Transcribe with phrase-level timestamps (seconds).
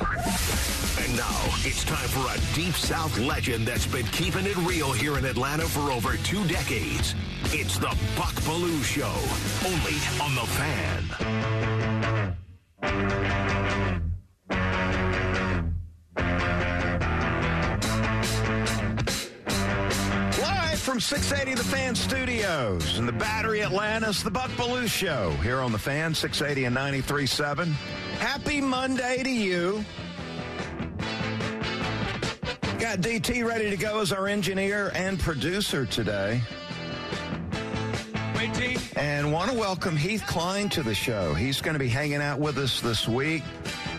[0.00, 5.18] And now it's time for a Deep South legend that's been keeping it real here
[5.18, 7.14] in Atlanta for over two decades.
[7.46, 9.12] It's the Buck Belue Show,
[9.66, 12.36] only on The Fan.
[20.40, 25.60] Live from 680 The Fan Studios in the Battery Atlanta, the Buck Belue Show here
[25.60, 27.74] on The Fan, 680 and 93.7.
[28.20, 29.82] Happy Monday to you.
[32.78, 36.42] Got DT ready to go as our engineer and producer today.
[38.96, 41.32] And want to welcome Heath Cline to the show.
[41.32, 43.42] He's going to be hanging out with us this week.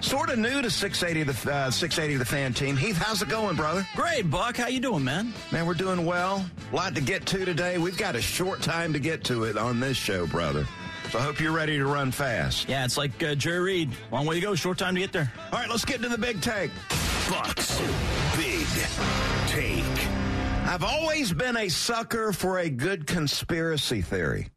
[0.01, 2.77] Sort of new to 680 the uh, 680 the fan team.
[2.77, 3.87] Heath, how's it going, brother?
[3.95, 4.57] Great, Buck.
[4.57, 5.33] How you doing, man?
[5.51, 6.45] Man, we're doing well.
[6.71, 7.79] A lot to get to today.
[7.79, 10.67] We've got a short time to get to it on this show, brother.
[11.11, 12.69] So I hope you're ready to run fast.
[12.69, 13.89] Yeah, it's like uh, Jerry Reed.
[14.13, 14.55] Long way to go.
[14.55, 15.29] Short time to get there.
[15.51, 16.71] All right, let's get to the big take.
[17.29, 17.81] Bucks
[18.37, 18.65] Big
[19.47, 19.83] Take.
[20.65, 24.47] I've always been a sucker for a good conspiracy theory.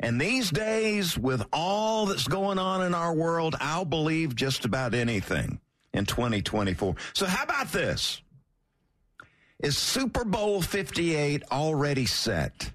[0.00, 4.94] And these days, with all that's going on in our world, I'll believe just about
[4.94, 5.60] anything
[5.92, 6.94] in 2024.
[7.12, 8.22] So, how about this?
[9.58, 12.70] Is Super Bowl 58 already set?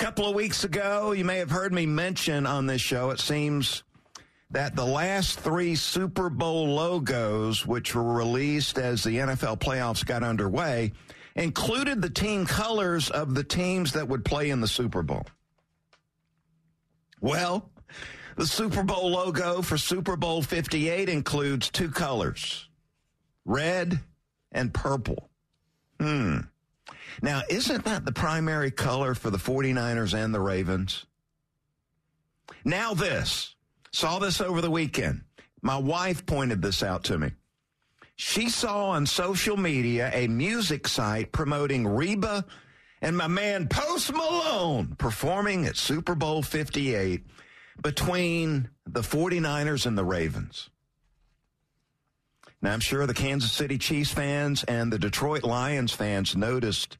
[0.00, 3.20] A couple of weeks ago, you may have heard me mention on this show, it
[3.20, 3.82] seems
[4.50, 10.22] that the last three Super Bowl logos, which were released as the NFL playoffs got
[10.22, 10.92] underway,
[11.36, 15.26] included the team colors of the teams that would play in the Super Bowl.
[17.20, 17.68] Well,
[18.36, 22.70] the Super Bowl logo for Super Bowl 58 includes two colors
[23.44, 24.00] red
[24.50, 25.28] and purple.
[26.00, 26.38] Hmm.
[27.22, 31.06] Now, isn't that the primary color for the 49ers and the Ravens?
[32.64, 33.54] Now, this.
[33.92, 35.22] Saw this over the weekend.
[35.62, 37.32] My wife pointed this out to me.
[38.16, 42.44] She saw on social media a music site promoting Reba
[43.00, 47.24] and my man Post Malone performing at Super Bowl 58
[47.82, 50.68] between the 49ers and the Ravens.
[52.62, 56.98] Now, I'm sure the Kansas City Chiefs fans and the Detroit Lions fans noticed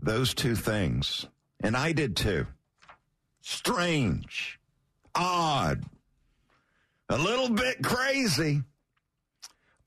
[0.00, 1.26] those two things.
[1.62, 2.46] And I did too.
[3.40, 4.58] Strange,
[5.14, 5.84] odd,
[7.08, 8.62] a little bit crazy.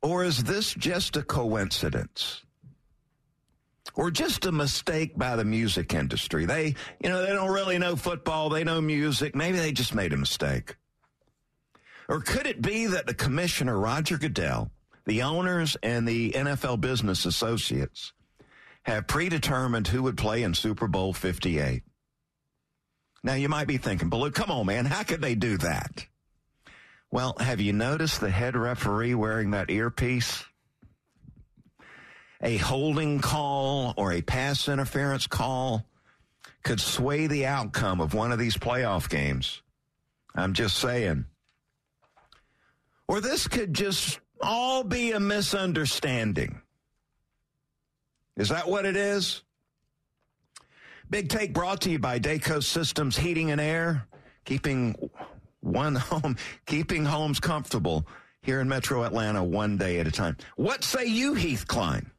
[0.02, 2.44] Or is this just a coincidence?
[3.98, 6.46] or just a mistake by the music industry.
[6.46, 9.36] They, you know, they don't really know football, they know music.
[9.36, 10.76] Maybe they just made a mistake.
[12.08, 14.72] Or could it be that the commissioner, Roger Goodell,
[15.06, 18.14] the owners, and the NFL business associates
[18.84, 21.84] have predetermined who would play in Super Bowl 58?
[23.24, 26.06] Now, you might be thinking, Belue, come on, man, how could they do that?
[27.12, 30.44] Well, have you noticed the head referee wearing that earpiece?
[32.42, 35.86] a holding call or a pass interference call
[36.64, 39.62] could sway the outcome of one of these playoff games.
[40.36, 41.26] I'm just saying.
[43.08, 46.62] Or this could just all be a misunderstanding.
[48.36, 49.44] Is that what it is?
[51.10, 54.08] Big Take brought to you by Dayco Systems Heating and Air,
[54.46, 55.10] keeping
[55.62, 58.06] one home, keeping homes comfortable
[58.42, 60.38] here in Metro Atlanta one day at a time.
[60.58, 62.12] What say you, Heath Cline?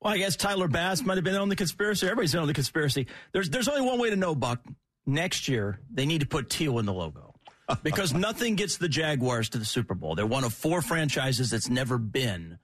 [0.00, 2.06] Well, I guess Tyler Bass might have been on the conspiracy.
[2.06, 3.06] Everybody's been on the conspiracy.
[3.32, 4.64] There's there's only one way to know, Buck.
[5.04, 7.31] Next year, they need to put teal in the logo
[7.82, 10.14] because nothing gets the Jaguars to the Super Bowl.
[10.14, 12.58] They're one of four franchises that's never been.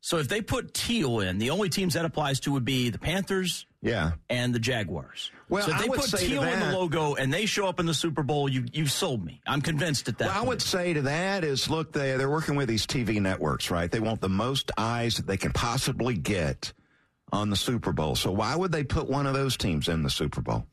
[0.00, 2.98] So if they put teal in, the only teams that applies to would be the
[2.98, 4.12] Panthers, Yeah.
[4.28, 5.30] and the Jaguars.
[5.48, 7.86] Well, so if I they put teal in the logo and they show up in
[7.86, 9.40] the Super Bowl, you you've sold me.
[9.46, 10.28] I'm convinced at that.
[10.28, 13.70] Well, I would say to that is look, they, they're working with these TV networks,
[13.70, 13.90] right?
[13.90, 16.74] They want the most eyes that they can possibly get
[17.32, 18.14] on the Super Bowl.
[18.14, 20.66] So why would they put one of those teams in the Super Bowl?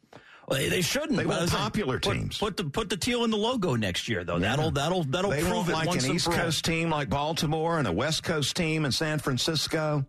[0.51, 1.17] Well, they, shouldn't.
[1.17, 2.37] They want popular put- teams.
[2.37, 4.39] Put the put the teal in the logo next year, though.
[4.39, 6.29] That'll that'll that'll They prove it like once an East.
[6.29, 10.05] Coast team like Baltimore and a West Coast team in San Francisco.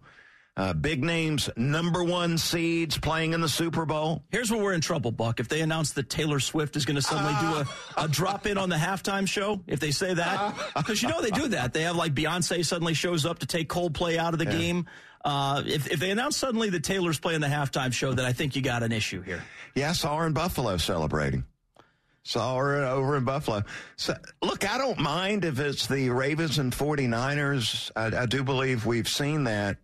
[0.54, 4.22] Uh, big names, number one seeds playing in the Super Bowl.
[4.30, 5.40] Here's where we're in trouble, Buck.
[5.40, 7.46] If they announce that Taylor Swift is going to suddenly do
[7.96, 11.22] a, a drop in on the halftime show, if they say that, because you know
[11.22, 11.72] they do that.
[11.72, 14.86] They have like Beyonce suddenly shows up to take Coldplay out of the game.
[15.24, 18.56] Uh, if, if they announce suddenly that Taylor's playing the halftime show, then I think
[18.56, 19.42] you got an issue here.
[19.74, 21.44] Yeah, I saw her in Buffalo celebrating.
[22.24, 23.64] Saw her over in Buffalo.
[23.96, 27.90] So, look, I don't mind if it's the Ravens and 49ers.
[27.96, 29.78] I, I do believe we've seen that.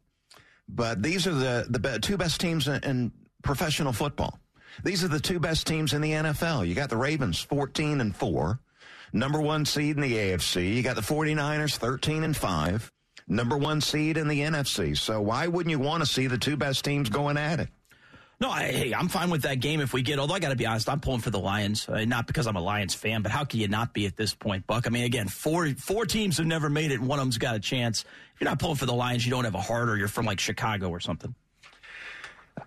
[0.68, 3.12] But these are the, the two best teams in, in
[3.42, 4.38] professional football.
[4.84, 6.66] These are the two best teams in the NFL.
[6.66, 8.60] You got the Ravens 14 and 4,
[9.12, 10.74] number one seed in the AFC.
[10.74, 12.92] You got the 49ers 13 and 5,
[13.28, 14.96] number one seed in the NFC.
[14.96, 17.68] So why wouldn't you want to see the two best teams going at it?
[18.40, 20.20] No, I, hey, I'm fine with that game if we get.
[20.20, 21.88] Although I got to be honest, I'm pulling for the Lions.
[21.88, 24.32] Uh, not because I'm a Lions fan, but how can you not be at this
[24.32, 24.86] point, Buck?
[24.86, 27.56] I mean, again, four four teams have never made it, and one of them's got
[27.56, 28.02] a chance.
[28.02, 30.24] If you're not pulling for the Lions, you don't have a heart, or you're from
[30.24, 31.34] like Chicago or something.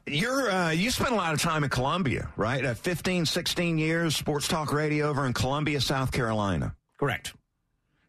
[0.06, 2.66] You're uh, you spent a lot of time in Columbia, right?
[2.66, 6.76] Uh, 15, 16 years, sports talk radio over in Columbia, South Carolina.
[7.00, 7.34] Correct.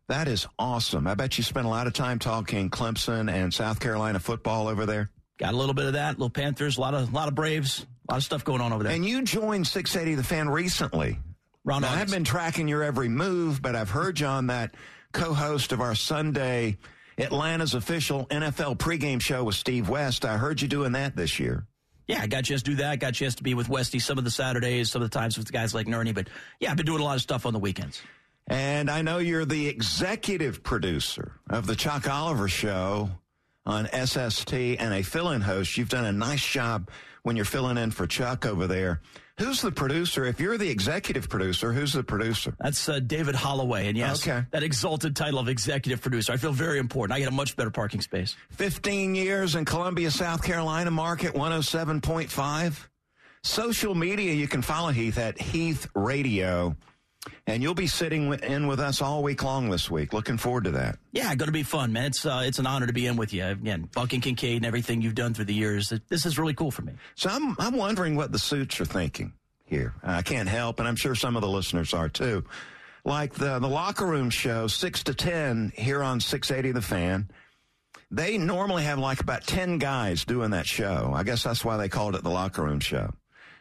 [0.09, 1.07] That is awesome.
[1.07, 4.85] I bet you spent a lot of time talking Clemson and South Carolina football over
[4.85, 5.11] there.
[5.39, 8.13] Got a little bit of that, little Panthers, a lot of lot of Braves, a
[8.13, 8.93] lot of stuff going on over there.
[8.93, 11.19] And you joined 680 The Fan recently.
[11.65, 14.75] Now, I've been tracking your every move, but I've heard you on that
[15.13, 16.77] co-host of our Sunday
[17.19, 20.25] Atlanta's official NFL pregame show with Steve West.
[20.25, 21.67] I heard you doing that this year.
[22.09, 22.99] Yeah, I got a chance to do that.
[22.99, 25.39] Got a chance to be with Westy some of the Saturdays, some of the times
[25.39, 26.15] with guys like Nerney.
[26.15, 26.29] But
[26.59, 28.03] yeah, I've been doing a lot of stuff on the weekends.
[28.49, 33.11] And I know you're the executive producer of the Chuck Oliver Show
[33.65, 35.77] on SST and a fill in host.
[35.79, 36.91] You've done a nice job
[37.23, 39.01] when you're filling in for Chuck over there.
[39.39, 40.25] Who's the producer?
[40.27, 42.55] If you're the executive producer, who's the producer?
[42.61, 43.89] That's uh, David Holloway.
[43.89, 44.45] And yes, Okay.
[44.51, 46.33] that exalted title of executive producer.
[46.33, 47.17] I feel very important.
[47.17, 48.37] I get a much better parking space.
[48.51, 52.89] 15 years in Columbia, South Carolina market, 107.5.
[53.45, 56.77] Social media, you can follow Heath at Heath Radio.
[57.47, 60.13] And you'll be sitting in with us all week long this week.
[60.13, 60.99] Looking forward to that.
[61.13, 62.07] Yeah, going to be fun, man.
[62.07, 63.89] It's uh, it's an honor to be in with you again.
[63.95, 65.93] Buck and Kincaid and everything you've done through the years.
[66.09, 66.95] This is really cool for me.
[67.15, 69.33] So I'm I'm wondering what the suits are thinking
[69.65, 69.95] here.
[70.03, 72.45] I can't help, and I'm sure some of the listeners are too.
[73.05, 77.31] Like the the locker room show, six to ten here on 680 The Fan.
[78.11, 81.13] They normally have like about ten guys doing that show.
[81.15, 83.13] I guess that's why they called it the locker room show.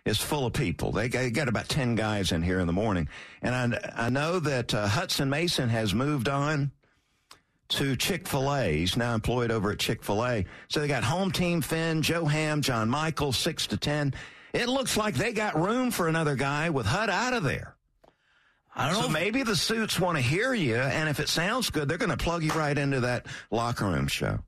[0.05, 0.91] It's full of people.
[0.91, 3.07] They got, about ten guys in here in the morning,
[3.43, 6.71] and I I know that uh, Hudson Mason has moved on
[7.69, 8.79] to Chick fil A.
[8.79, 10.45] He's now employed over at Chick fil A.
[10.69, 14.13] So they got home team Finn, Joe Ham, John Michael, 6 to 10.
[14.53, 17.75] It looks like they got room for another guy with Hud out of there.
[18.75, 19.07] I don't So know.
[19.07, 22.09] if- maybe the suits want to hear you, and if it sounds good, they're going
[22.09, 24.39] to plug you right into that locker room show.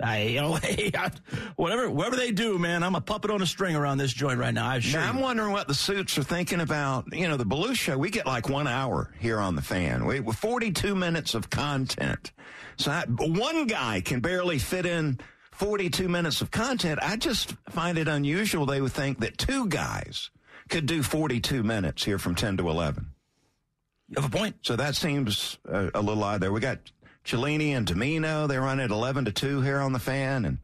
[0.00, 1.10] I, you know, hey, I,
[1.56, 4.54] whatever, whatever they do, man, I'm a puppet on a string around this joint right
[4.54, 4.68] now.
[4.68, 7.12] I Now, I'm wondering what the suits are thinking about.
[7.12, 10.04] You know, the Belush show, we get like one hour here on the fan.
[10.06, 12.32] We with 42 minutes of content.
[12.76, 15.18] So I, one guy can barely fit in
[15.52, 17.00] 42 minutes of content.
[17.02, 20.30] I just find it unusual they would think that two guys
[20.68, 23.06] could do 42 minutes here from 10 to 11.
[24.08, 24.56] You have a point.
[24.62, 26.52] So that seems a, a little odd there.
[26.52, 26.78] We got
[27.28, 28.46] Cellini and Domino.
[28.46, 30.44] They run at 11 to 2 here on the fan.
[30.44, 30.58] And,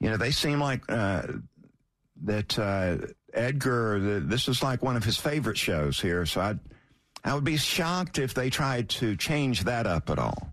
[0.00, 1.26] you know, they seem like uh,
[2.24, 2.96] that uh,
[3.32, 6.26] Edgar, the, this is like one of his favorite shows here.
[6.26, 6.58] So I'd,
[7.24, 10.52] I would be shocked if they tried to change that up at all.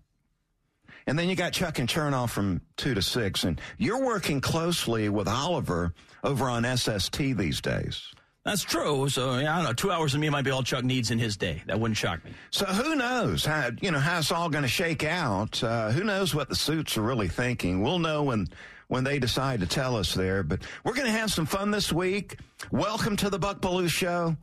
[1.07, 3.43] And then you got Chuck and Chernoff from 2 to 6.
[3.43, 8.13] And you're working closely with Oliver over on SST these days.
[8.49, 9.07] That's true.
[9.09, 9.73] So yeah, I don't know.
[9.73, 11.61] Two hours of me might be all Chuck needs in his day.
[11.67, 12.31] That wouldn't shock me.
[12.49, 15.63] So who knows how you know how it's all going to shake out?
[15.63, 17.83] Uh, who knows what the suits are really thinking?
[17.83, 18.47] We'll know when
[18.87, 20.41] when they decide to tell us there.
[20.41, 22.39] But we're going to have some fun this week.
[22.71, 24.35] Welcome to the Buck Belue Show.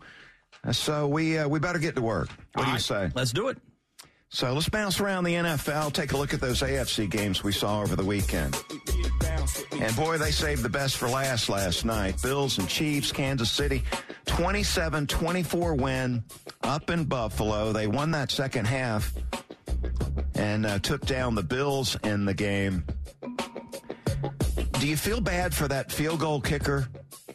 [0.63, 2.29] Uh, So we uh, we better get to work.
[2.29, 3.11] What do you All right, say?
[3.13, 3.59] Let's do it.
[4.37, 5.95] So let's bounce around the NFL.
[5.95, 8.55] Take a look at those AFC games we saw over the weekend.
[9.81, 12.21] And boy, they saved the best for last last night.
[12.21, 13.83] Bills and Chiefs, Kansas City,
[14.27, 16.23] 27-24 win
[16.63, 17.73] up in Buffalo.
[17.73, 19.15] They won that second half
[20.35, 22.85] and uh, took down the Bills in the game.
[24.81, 26.89] do you feel bad for that field goal kicker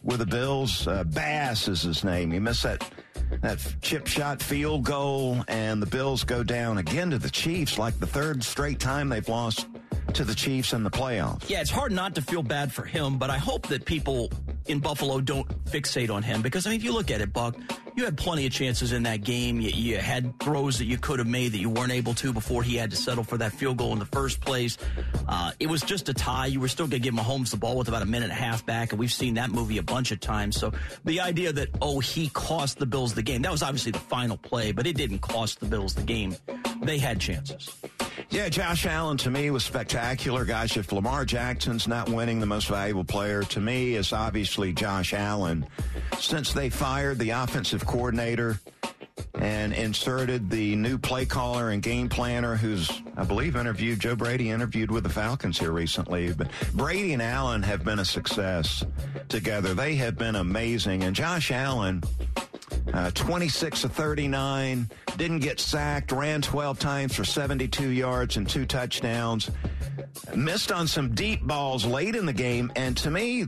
[0.04, 0.88] with the Bills?
[0.88, 2.30] Uh, Bass is his name.
[2.30, 2.88] He missed that
[3.42, 8.00] that chip shot field goal, and the Bills go down again to the Chiefs, like
[8.00, 9.68] the third straight time they've lost
[10.14, 11.50] to the Chiefs in the playoffs.
[11.50, 14.32] Yeah, it's hard not to feel bad for him, but I hope that people
[14.68, 17.56] in Buffalo don't fixate on him because, I mean, if you look at it, Buck,
[17.96, 19.60] you had plenty of chances in that game.
[19.60, 22.64] You, you, had throws that you could have made that you weren't able to before
[22.64, 24.78] he had to settle for that field goal in the first place.
[25.28, 26.48] Uh, it was just a tie.
[26.48, 28.42] You were still going to give Mahomes the ball with about a minute and a
[28.42, 30.60] half back, and we've seen that movie a bunch of times.
[30.60, 30.72] So
[31.06, 34.38] the idea that, oh, he cost the Bills the game, that was obviously the final
[34.38, 36.36] play, but it didn't cost the Bills the game.
[36.82, 37.70] They had chances.
[38.30, 40.46] Yeah, Josh Allen to me was spectacular.
[40.46, 45.14] Gosh, if Lamar Jackson's not winning the most valuable player, to me is obviously Josh
[45.14, 45.66] Allen.
[46.18, 48.60] Since they fired the offensive coordinator
[49.36, 54.50] and inserted the new play caller and game planner who's, I believe, interviewed Joe Brady
[54.50, 56.34] interviewed with the Falcons here recently.
[56.34, 58.86] But Brady and Allen have been a success
[59.30, 59.74] together.
[59.74, 61.04] They have been amazing.
[61.04, 62.04] And Josh Allen,
[62.94, 68.66] uh, 26 of 39, didn't get sacked, ran 12 times for 72 yards and two
[68.66, 69.50] touchdowns,
[70.36, 72.72] missed on some deep balls late in the game.
[72.76, 73.48] And to me,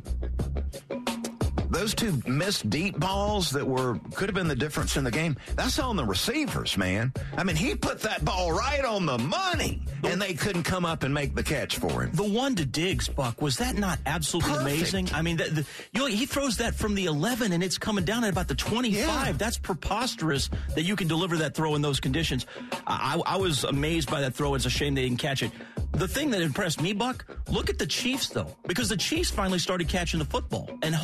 [1.74, 5.36] those two missed deep balls that were could have been the difference in the game.
[5.56, 7.12] That's on the receivers, man.
[7.36, 11.03] I mean, he put that ball right on the money, and they couldn't come up
[11.03, 12.12] and make the catch for him.
[12.13, 14.70] The one to Diggs, Buck, was that not absolutely Perfect.
[14.70, 15.10] amazing?
[15.13, 18.06] I mean, the, the, you know, he throws that from the 11, and it's coming
[18.06, 18.94] down at about the 25.
[18.94, 19.32] Yeah.
[19.34, 22.46] That's preposterous that you can deliver that throw in those conditions.
[22.86, 24.56] I, I was amazed by that throw.
[24.56, 25.51] It's a shame they didn't catch it.
[25.93, 29.59] The thing that impressed me, Buck, look at the Chiefs though, because the Chiefs finally
[29.59, 30.95] started catching the football, and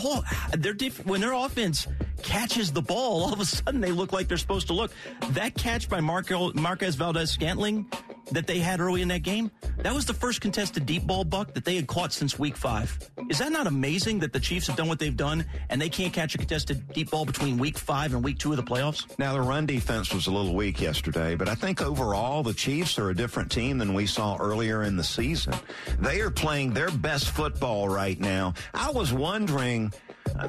[0.74, 1.88] diff- when their offense
[2.24, 4.92] catches the ball, all of a sudden they look like they're supposed to look.
[5.32, 7.86] That catch by Marco, Marquez Valdes-Scantling
[8.32, 11.54] that they had early in that game, that was the first contested deep ball buck
[11.54, 12.98] that they had caught since week five.
[13.30, 16.14] Is that not amazing that the Chiefs have done what they've done and they can't
[16.14, 19.18] catch a contested deep ball between week five and week two of the playoffs?
[19.18, 23.00] Now, the run defense was a little weak yesterday, but I think overall the Chiefs
[23.00, 25.54] are a different team than we saw earlier in the season.
[26.00, 28.54] They are playing their best football right now.
[28.74, 29.94] I was wondering.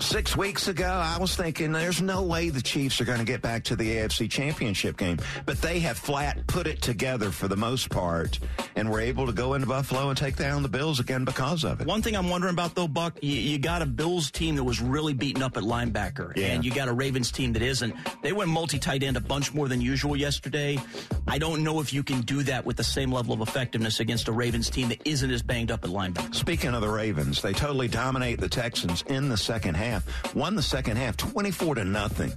[0.00, 3.42] Six weeks ago, I was thinking there's no way the Chiefs are going to get
[3.42, 7.56] back to the AFC Championship game, but they have flat put it together for the
[7.56, 8.38] most part,
[8.76, 11.80] and were able to go into Buffalo and take down the Bills again because of
[11.80, 11.86] it.
[11.86, 14.80] One thing I'm wondering about though, Buck, you, you got a Bills team that was
[14.80, 16.46] really beaten up at linebacker, Yeah.
[16.48, 17.94] and you got a Ravens team that isn't.
[18.22, 20.78] They went multi-tight end a bunch more than usual yesterday.
[21.26, 24.28] I don't know if you can do that with the same level of effectiveness against
[24.28, 26.34] a Ravens team that isn't as banged up at linebacker.
[26.34, 30.34] Speaking of the Ravens, they totally dominate the Texans in the second half.
[30.34, 32.32] Won the second half 24 to nothing.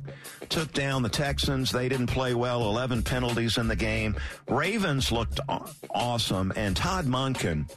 [0.49, 1.71] Took down the Texans.
[1.71, 2.61] They didn't play well.
[2.63, 4.15] 11 penalties in the game.
[4.47, 5.39] Ravens looked
[5.89, 6.53] awesome.
[6.55, 7.71] And Todd Monken,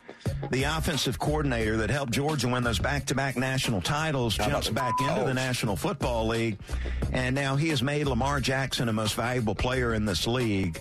[0.51, 5.35] the offensive coordinator that helped Georgia win those back-to-back national titles, jumps back into the
[5.35, 6.59] National Football League.
[7.13, 10.81] And now he has made Lamar Jackson the most valuable player in this league.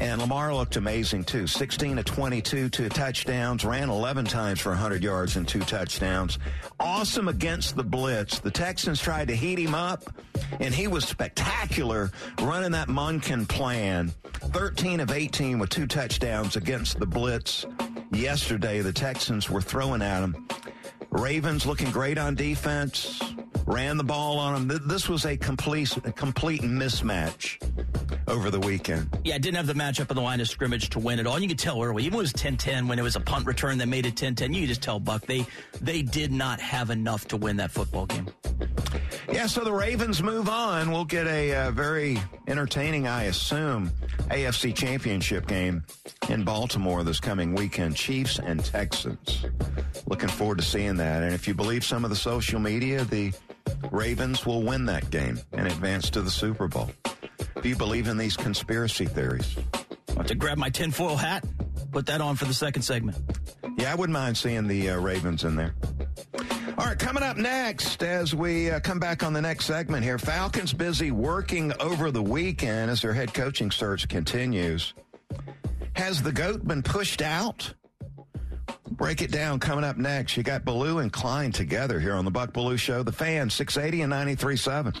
[0.00, 1.46] And Lamar looked amazing too.
[1.46, 6.38] 16 to 22, two touchdowns, ran 11 times for 100 yards and two touchdowns.
[6.78, 8.38] Awesome against the blitz.
[8.40, 10.04] The Texans tried to heat him up,
[10.58, 12.10] and he was spectacular
[12.40, 14.12] running that Monken plan.
[14.32, 17.66] 13 of 18 with two touchdowns against the blitz.
[18.12, 20.48] Yesterday, the Texans were throwing at him.
[21.10, 23.20] Ravens looking great on defense.
[23.66, 24.80] Ran the ball on him.
[24.86, 27.58] This was a complete, a complete mismatch
[28.30, 29.08] over the weekend.
[29.24, 31.34] Yeah, didn't have the matchup on the line of scrimmage to win it all.
[31.34, 33.46] And you could tell early, even when it was 10-10, when it was a punt
[33.46, 35.46] return that made it 10-10, you could just tell Buck they
[35.80, 38.28] they did not have enough to win that football game.
[39.32, 40.90] Yeah, so the Ravens move on.
[40.90, 43.92] We'll get a uh, very entertaining, I assume,
[44.28, 45.84] AFC Championship game
[46.28, 47.96] in Baltimore this coming weekend.
[47.96, 49.44] Chiefs and Texans.
[50.06, 51.22] Looking forward to seeing that.
[51.22, 53.32] And if you believe some of the social media, the
[53.90, 56.90] Ravens will win that game and advance to the Super Bowl.
[57.62, 59.56] Do you believe in these conspiracy theories?
[60.10, 61.44] I have to grab my tinfoil hat,
[61.92, 63.16] put that on for the second segment.
[63.76, 65.74] Yeah, I wouldn't mind seeing the uh, Ravens in there.
[66.78, 70.18] All right, coming up next, as we uh, come back on the next segment here,
[70.18, 74.94] Falcons busy working over the weekend as their head coaching search continues.
[75.92, 77.74] Has the GOAT been pushed out?
[78.92, 80.36] Break it down coming up next.
[80.36, 83.02] You got Belue and Cline together here on the Buck Belue Show.
[83.02, 85.00] The fan, 680 and 93.7.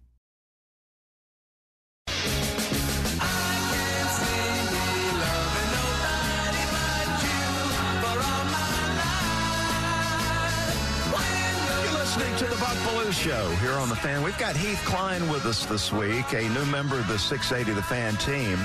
[13.11, 14.23] Belue Show here on the Fan.
[14.23, 17.83] We've got Heath Cline with us this week, a new member of the 680 The
[17.83, 18.57] Fan team.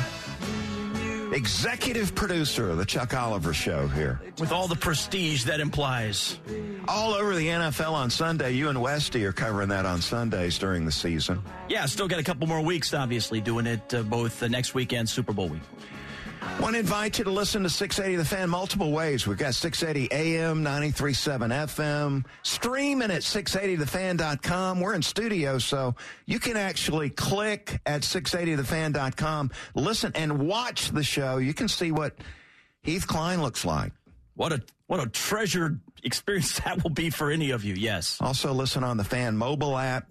[1.32, 4.20] Executive producer of the Chuck Oliver Show here.
[4.38, 6.38] With all the prestige that implies.
[6.86, 8.52] All over the NFL on Sunday.
[8.52, 11.42] You and Westy are covering that on Sundays during the season.
[11.68, 15.08] Yeah, still got a couple more weeks, obviously, doing it uh, both the next weekend,
[15.08, 15.62] Super Bowl week.
[16.60, 19.26] Want to invite you to listen to 680 The Fan multiple ways.
[19.26, 24.80] We've got 680 AM, 93.7 FM, streaming at 680thefan.com.
[24.80, 31.36] We're in studio, so you can actually click at 680thefan.com, listen and watch the show.
[31.36, 32.16] You can see what
[32.82, 33.92] Heath Cline looks like.
[34.34, 37.74] What a what a treasured experience that will be for any of you.
[37.74, 38.18] Yes.
[38.20, 40.06] Also, listen on the Fan mobile app,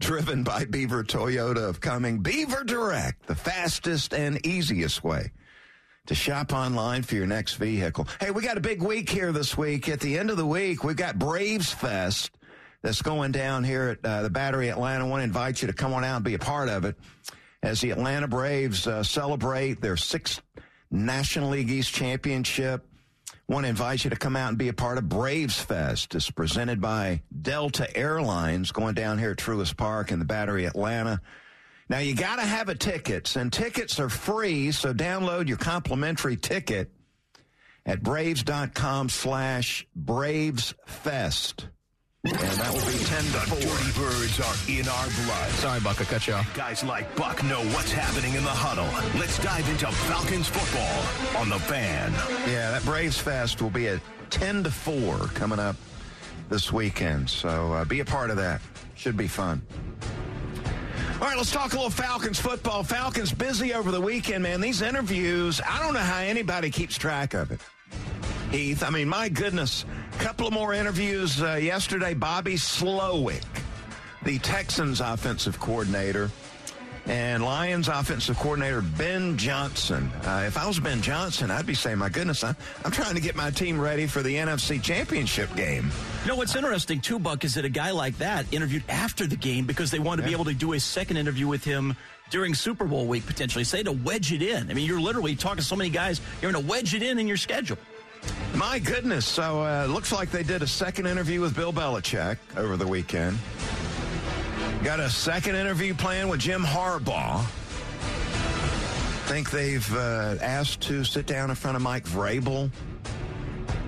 [0.00, 5.30] driven by Beaver Toyota of Cumming Beaver Direct, the fastest and easiest way
[6.06, 8.06] to shop online for your next vehicle.
[8.20, 9.88] Hey, we got a big week here this week.
[9.88, 12.30] At the end of the week, we've got Braves Fest
[12.82, 15.06] that's going down here at uh, the Battery Atlanta.
[15.06, 16.96] I want to invite you to come on out and be a part of it
[17.62, 20.42] as the Atlanta Braves uh, celebrate their sixth
[20.90, 22.86] National League East championship.
[23.48, 26.14] Want to invite you to come out and be a part of Braves Fest.
[26.14, 31.20] It's presented by Delta Airlines going down here at Truist Park in the Battery Atlanta.
[31.88, 34.72] Now you got to have a ticket, and tickets are free.
[34.72, 36.90] So download your complimentary ticket
[37.86, 41.66] at braves.com slash bravesfest.
[42.26, 43.58] And that will be 10 to The 4.
[43.60, 45.50] Dirty Birds are in our blood.
[45.50, 46.56] Sorry, Buck, I cut you off.
[46.56, 48.88] Guys like Buck know what's happening in the huddle.
[49.20, 52.12] Let's dive into Falcons football on the fan.
[52.50, 55.76] Yeah, that Braves Fest will be at 10 to 4 coming up
[56.48, 57.28] this weekend.
[57.28, 58.62] So uh, be a part of that.
[58.94, 59.60] Should be fun.
[61.24, 62.82] All right, let's talk a little Falcons football.
[62.82, 64.60] Falcons busy over the weekend, man.
[64.60, 67.62] These interviews, I don't know how anybody keeps track of it.
[68.50, 72.12] Heath, I mean, my goodness, a couple of more interviews uh, yesterday.
[72.12, 73.42] Bobby Slowik,
[74.22, 76.30] the Texans offensive coordinator,
[77.06, 80.10] and Lions offensive coordinator Ben Johnson.
[80.24, 83.20] Uh, if I was Ben Johnson, I'd be saying, my goodness, I'm, I'm trying to
[83.20, 85.90] get my team ready for the NFC Championship game.
[86.22, 89.36] You know what's interesting too, Buck, is that a guy like that interviewed after the
[89.36, 91.96] game because they want to be able to do a second interview with him
[92.30, 93.64] during Super Bowl week potentially.
[93.64, 94.70] Say to wedge it in.
[94.70, 96.20] I mean, you're literally talking to so many guys.
[96.40, 97.78] You're going to wedge it in in your schedule.
[98.54, 99.26] My goodness.
[99.26, 103.38] So uh, looks like they did a second interview with Bill Belichick over the weekend.
[104.84, 107.42] Got a second interview planned with Jim Harbaugh.
[109.24, 112.70] Think they've uh, asked to sit down in front of Mike Vrabel.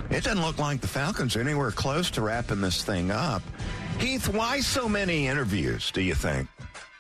[0.09, 3.43] It doesn't look like the Falcons are anywhere close to wrapping this thing up.
[3.99, 6.49] Heath, why so many interviews, do you think?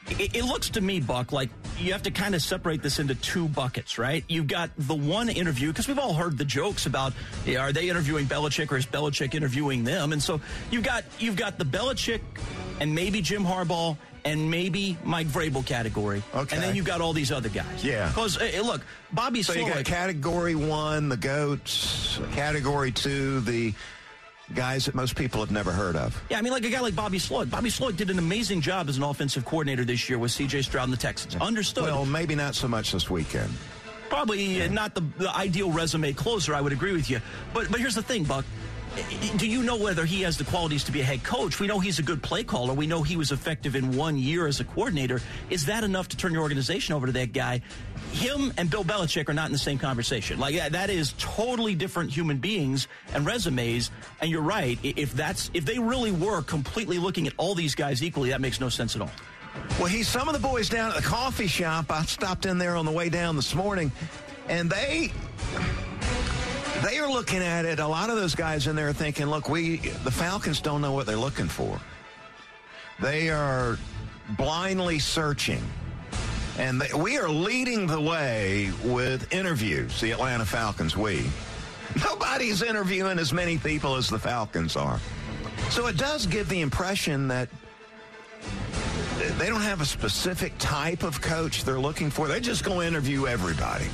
[0.08, 3.14] It, it looks to me, Buck, like you have to kind of separate this into
[3.14, 4.24] two buckets, right?
[4.28, 7.12] You've got the one interview, because we've all heard the jokes about
[7.44, 10.12] yeah, are they interviewing Belichick or is Belichick interviewing them?
[10.12, 10.40] And so
[10.70, 12.20] you've got you've got the Belichick
[12.80, 16.22] and maybe Jim Harbaugh and maybe Mike Vrabel category.
[16.34, 16.56] Okay.
[16.56, 17.84] And then you've got all these other guys.
[17.84, 18.08] Yeah.
[18.08, 23.72] Because, uh, look, Bobby So you got Slowik- category one, the goats, category two, the
[24.54, 26.22] guys that most people have never heard of.
[26.30, 27.50] Yeah, I mean, like a guy like Bobby Slowik.
[27.50, 30.62] Bobby Slowik did an amazing job as an offensive coordinator this year with C.J.
[30.62, 31.36] Stroud and the Texans.
[31.36, 31.84] Understood.
[31.84, 33.50] Well, maybe not so much this weekend.
[34.08, 36.54] Probably uh, not the, the ideal resume closer.
[36.54, 37.20] I would agree with you.
[37.52, 38.44] But but here's the thing, Buck.
[39.36, 41.60] Do you know whether he has the qualities to be a head coach?
[41.60, 42.72] We know he's a good play caller.
[42.72, 45.20] We know he was effective in one year as a coordinator.
[45.50, 47.60] Is that enough to turn your organization over to that guy?
[48.12, 50.38] Him and Bill Belichick are not in the same conversation.
[50.38, 53.90] Like that- is totally different human beings and resumes.
[54.20, 54.78] And you're right.
[54.82, 58.60] If that's if they really were completely looking at all these guys equally, that makes
[58.60, 59.10] no sense at all.
[59.78, 61.90] Well, he's some of the boys down at the coffee shop.
[61.90, 63.90] I stopped in there on the way down this morning,
[64.48, 65.12] and they
[66.82, 67.78] they are looking at it.
[67.80, 70.92] A lot of those guys in there are thinking, "Look, we the Falcons don't know
[70.92, 71.80] what they're looking for.
[73.00, 73.78] They are
[74.36, 75.62] blindly searching."
[76.58, 81.26] And they, we are leading the way with interviews, the Atlanta Falcons, we.
[82.04, 85.00] Nobody's interviewing as many people as the Falcons are.
[85.70, 87.48] So it does give the impression that
[89.38, 92.28] they don't have a specific type of coach they're looking for.
[92.28, 93.86] They just go interview everybody.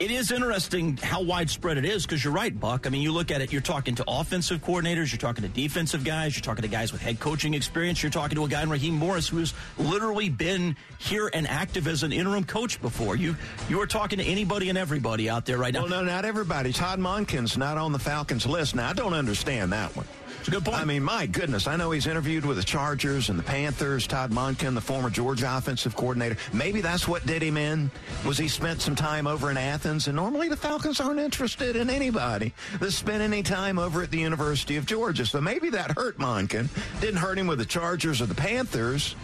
[0.00, 2.86] It is interesting how widespread it is because you're right, Buck.
[2.86, 6.04] I mean, you look at it, you're talking to offensive coordinators, you're talking to defensive
[6.04, 8.70] guys, you're talking to guys with head coaching experience, you're talking to a guy in
[8.70, 13.16] Raheem Morris who's literally been here and active as an interim coach before.
[13.16, 13.34] You
[13.68, 15.80] you are talking to anybody and everybody out there right now.
[15.80, 16.72] Well, no, not everybody.
[16.72, 18.76] Todd Monken's not on the Falcons list.
[18.76, 20.06] Now, I don't understand that one.
[20.48, 20.80] It's a good point.
[20.80, 24.06] I mean, my goodness, I know he's interviewed with the Chargers and the Panthers.
[24.06, 26.38] Todd Monken, the former Georgia offensive coordinator.
[26.54, 27.90] Maybe that's what did him in.
[28.24, 30.06] Was he spent some time over in Athens?
[30.06, 34.20] And normally the Falcons aren't interested in anybody that spent any time over at the
[34.20, 35.26] University of Georgia.
[35.26, 36.70] So maybe that hurt Monken.
[37.02, 39.16] Didn't hurt him with the Chargers or the Panthers.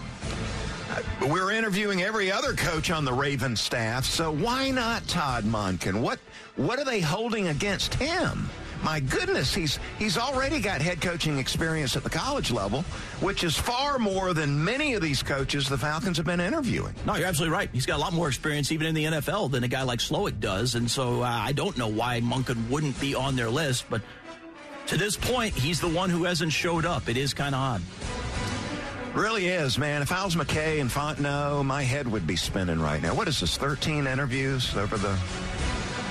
[0.91, 6.03] Uh, we're interviewing every other coach on the Ravens staff, so why not Todd Monken?
[6.03, 6.19] What
[6.57, 8.51] what are they holding against him?
[8.85, 12.83] My goodness, he's he's already got head coaching experience at the college level,
[13.21, 16.95] which is far more than many of these coaches the Falcons have been interviewing.
[17.07, 17.71] No, you're absolutely right.
[17.73, 20.39] He's got a lot more experience even in the NFL than a guy like Slowik
[20.39, 24.03] does, and so uh, I don't know why Monken wouldn't be on their list, but
[24.89, 27.09] to this point, he's the one who hasn't showed up.
[27.09, 27.83] It is kind of odd.
[29.15, 30.03] Really is, man.
[30.03, 33.15] If I was McKay and Fontenot, my head would be spinning right now.
[33.15, 35.17] What is this, 13 interviews over the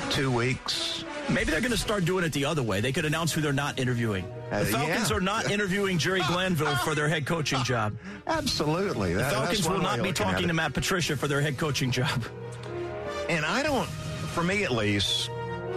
[0.09, 1.03] two weeks?
[1.29, 2.81] Maybe they're going to start doing it the other way.
[2.81, 4.25] They could announce who they're not interviewing.
[4.49, 5.15] The Uh, Falcons yeah.
[5.17, 7.95] are not interviewing Jerry Glanville for their head coaching job.
[8.27, 9.13] Absolutely.
[9.13, 11.91] The That- that's Falcons will not be talking to Matt Patricia for their head coaching
[11.91, 12.23] job.
[13.29, 13.87] And I don't,
[14.33, 15.29] for me at least,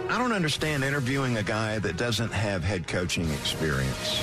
[0.09, 4.21] I don't understand interviewing a guy that doesn't have head coaching experience.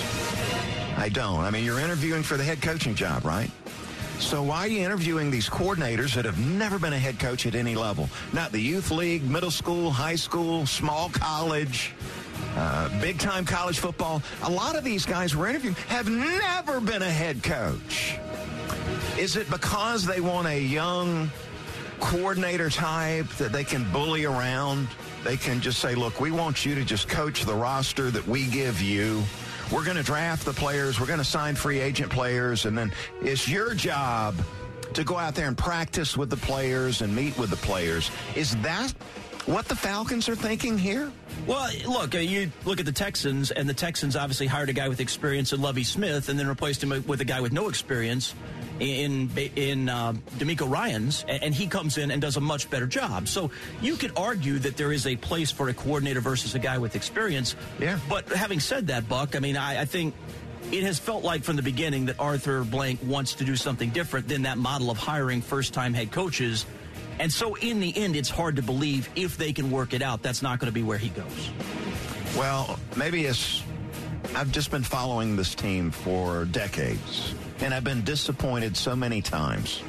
[0.97, 1.41] I don't.
[1.41, 3.51] I mean, you're interviewing for the head coaching job, right?
[4.19, 7.55] So why are you interviewing these coordinators that have never been a head coach at
[7.55, 8.09] any level?
[8.33, 11.93] Not the youth league, middle school, high school, small college,
[12.57, 14.23] uh, big time college football.
[14.45, 18.19] A lot of these guys we're interviewing have never been a head coach.
[19.19, 21.31] Is it because they want a young
[22.01, 24.89] coordinator type that they can bully around?
[25.23, 28.47] They can just say, look, we want you to just coach the roster that we
[28.47, 29.23] give you.
[29.73, 31.01] We're going to draft the players.
[31.01, 32.67] We're going to sign free agent players.
[32.67, 34.35] And then it's your job
[34.93, 38.11] to go out there and practice with the players and meet with the players.
[38.37, 38.93] Is that
[39.47, 41.11] what the Falcons are thinking here?
[41.47, 44.89] Well, look, uh, you look at the Texans, and the Texans obviously hired a guy
[44.89, 48.35] with experience in Lovie Smith, and then replaced him with a guy with no experience
[48.81, 53.29] in in uh, DeMeco Ryans, and he comes in and does a much better job.
[53.29, 56.79] So you could argue that there is a place for a coordinator versus a guy
[56.79, 57.57] with experience.
[57.79, 57.99] Yeah.
[58.09, 60.15] But having said that, Buck, I mean, I, I think.
[60.73, 64.29] It has felt like from the beginning that Arthur Blank wants to do something different
[64.29, 66.65] than that model of hiring first time head coaches.
[67.21, 70.23] And so, in the end, it's hard to believe if they can work it out,
[70.23, 71.51] that's not going to be where he goes.
[72.37, 73.63] Well, maybe it's.
[74.35, 77.35] I've just been following this team for decades,
[77.65, 79.83] and I've been disappointed so many times,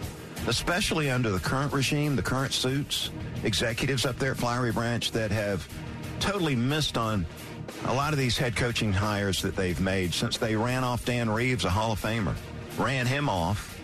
[0.47, 3.11] especially under the current regime, the current suits,
[3.43, 5.67] executives up there at Flowery Branch that have
[6.21, 7.25] totally missed on
[7.87, 11.29] a lot of these head coaching hires that they've made since they ran off Dan
[11.29, 12.35] Reeves, a Hall of Famer,
[12.77, 13.77] ran him off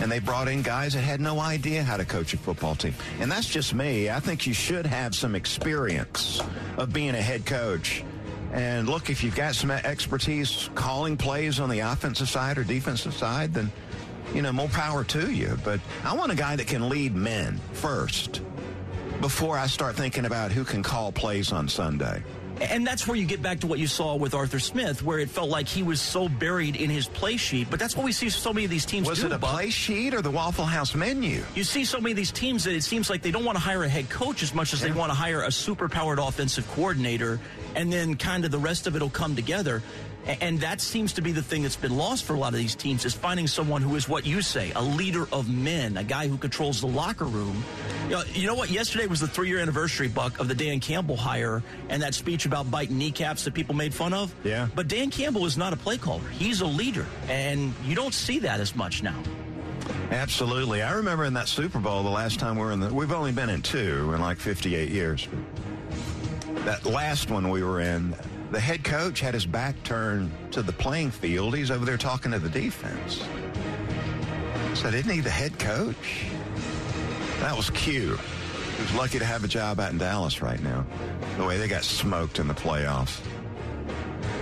[0.00, 2.94] and they brought in guys that had no idea how to coach a football team.
[3.20, 4.10] And that's just me.
[4.10, 6.42] I think you should have some experience
[6.78, 8.02] of being a head coach.
[8.52, 13.14] And look, if you've got some expertise calling plays on the offensive side or defensive
[13.14, 13.70] side, then,
[14.34, 15.56] you know, more power to you.
[15.64, 18.42] But I want a guy that can lead men first
[19.20, 22.22] before I start thinking about who can call plays on Sunday.
[22.60, 25.30] And that's where you get back to what you saw with Arthur Smith, where it
[25.30, 27.68] felt like he was so buried in his play sheet.
[27.70, 29.26] But that's what we see so many of these teams Was do.
[29.26, 31.42] it a play sheet or the Waffle House menu?
[31.54, 33.62] You see so many of these teams that it seems like they don't want to
[33.62, 36.68] hire a head coach as much as they want to hire a super powered offensive
[36.72, 37.40] coordinator,
[37.74, 39.82] and then kind of the rest of it will come together.
[40.26, 42.74] And that seems to be the thing that's been lost for a lot of these
[42.74, 46.28] teams is finding someone who is what you say, a leader of men, a guy
[46.28, 47.64] who controls the locker room.
[48.04, 48.70] You know, you know what?
[48.70, 52.70] Yesterday was the three-year anniversary, Buck, of the Dan Campbell hire and that speech about
[52.70, 54.34] biting kneecaps that people made fun of.
[54.44, 54.68] Yeah.
[54.74, 56.28] But Dan Campbell is not a play caller.
[56.38, 59.20] He's a leader, and you don't see that as much now.
[60.10, 60.82] Absolutely.
[60.82, 63.32] I remember in that Super Bowl the last time we were in the we've only
[63.32, 65.28] been in two in like 58 years.
[66.64, 68.14] That last one we were in,
[68.50, 71.56] the head coach had his back turned to the playing field.
[71.56, 73.24] He's over there talking to the defense.
[74.74, 76.26] So isn't he the head coach?
[77.40, 78.18] That was Q.
[78.78, 80.84] He's lucky to have a job out in Dallas right now.
[81.36, 83.20] The way they got smoked in the playoffs.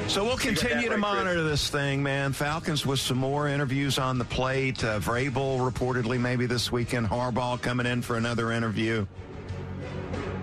[0.09, 2.33] So we'll continue to monitor this thing, man.
[2.33, 4.83] Falcons with some more interviews on the plate.
[4.83, 7.09] Uh, Vrabel reportedly maybe this weekend.
[7.09, 9.07] Harbaugh coming in for another interview.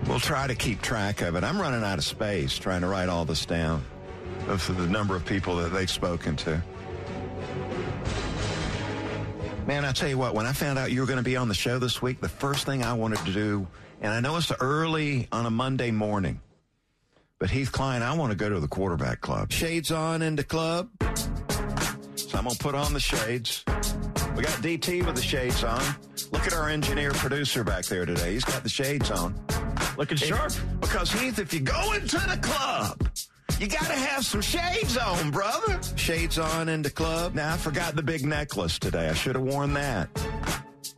[0.06, 1.42] We'll try to keep track of it.
[1.42, 3.84] I'm running out of space trying to write all this down
[4.46, 6.62] of the number of people that they've spoken to.
[9.66, 11.48] Man, I tell you what, when I found out you were going to be on
[11.48, 13.66] the show this week, the first thing I wanted to do,
[14.00, 16.40] and I know it's early on a Monday morning,
[17.40, 19.50] but Heath Cline, I want to go to the quarterback club.
[19.50, 20.88] Shades on in the club.
[22.14, 23.64] So I'm going to put on the shades.
[24.36, 25.82] We got DT with the shades on.
[26.30, 28.34] Look at our engineer producer back there today.
[28.34, 29.34] He's got the shades on.
[29.96, 30.52] Looking sharp.
[30.80, 33.08] Because Heath, if you go into the club,
[33.58, 35.80] you got to have some shades on, brother.
[35.96, 37.34] Shades on in the club.
[37.34, 39.08] Now, I forgot the big necklace today.
[39.08, 40.08] I should have worn that.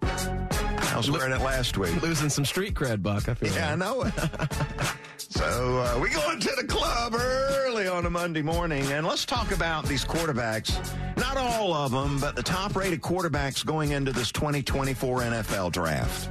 [0.02, 2.02] I was wearing it last week.
[2.02, 3.28] Losing some street cred, Buck.
[3.28, 4.12] I feel Yeah, I know it.
[5.18, 5.44] so
[5.78, 9.87] uh, we go into the club early on a Monday morning, and let's talk about
[9.87, 10.76] these quarterbacks.
[11.16, 16.30] Not all of them, but the top-rated quarterbacks going into this 2024 NFL draft.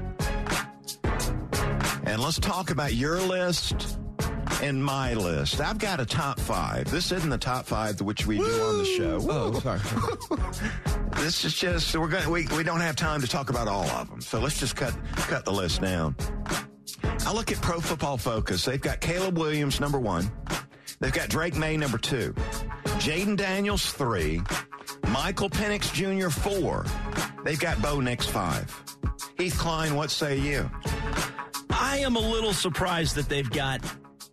[2.18, 4.00] And let's talk about your list
[4.64, 5.62] and my list.
[5.62, 6.90] I've got a top five.
[6.90, 9.20] This isn't the top five which we do on the show.
[9.30, 9.80] Oh, sorry.
[11.22, 12.28] This is just we're going.
[12.32, 14.98] We we don't have time to talk about all of them, so let's just cut
[15.16, 16.16] cut the list down.
[17.04, 18.66] I look at Pro Football Focus.
[18.66, 20.32] They've got Caleb Williams number one.
[21.00, 22.34] They've got Drake Maye number two.
[22.98, 24.42] Jayden Daniels three.
[25.10, 26.30] Michael Penix Jr.
[26.30, 26.84] four.
[27.44, 28.74] They've got Bo Nix five.
[29.38, 30.70] Heath Cline, what say you?
[31.80, 33.82] I am a little surprised that they've got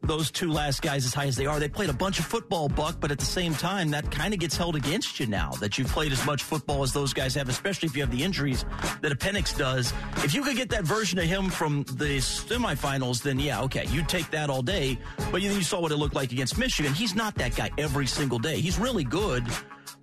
[0.02, 1.58] those two last guys as high as they are.
[1.60, 4.40] They played a bunch of football, Buck, but at the same time, that kind of
[4.40, 7.48] gets held against you now that you've played as much football as those guys have,
[7.48, 8.64] especially if you have the injuries
[9.02, 9.92] that Appendix does.
[10.18, 14.08] If you could get that version of him from the semifinals, then yeah, okay, you'd
[14.08, 14.98] take that all day.
[15.30, 16.92] But you, you saw what it looked like against Michigan.
[16.94, 18.60] He's not that guy every single day.
[18.60, 19.44] He's really good.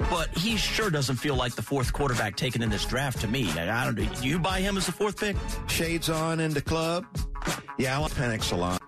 [0.10, 3.50] But he sure doesn't feel like the fourth quarterback taken in this draft to me.
[3.52, 3.96] I don't.
[3.96, 5.36] Do you buy him as the fourth pick?
[5.68, 7.06] Shades on in the club.
[7.78, 8.82] Yeah, I like Penix a lot.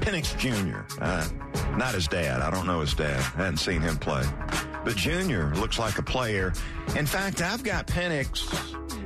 [0.00, 0.80] Penix Jr.
[1.02, 1.26] Uh,
[1.76, 2.40] not his dad.
[2.40, 3.18] I don't know his dad.
[3.18, 4.24] I hadn't seen him play.
[4.84, 5.54] But Jr.
[5.54, 6.52] looks like a player.
[6.96, 8.46] In fact, I've got Penix.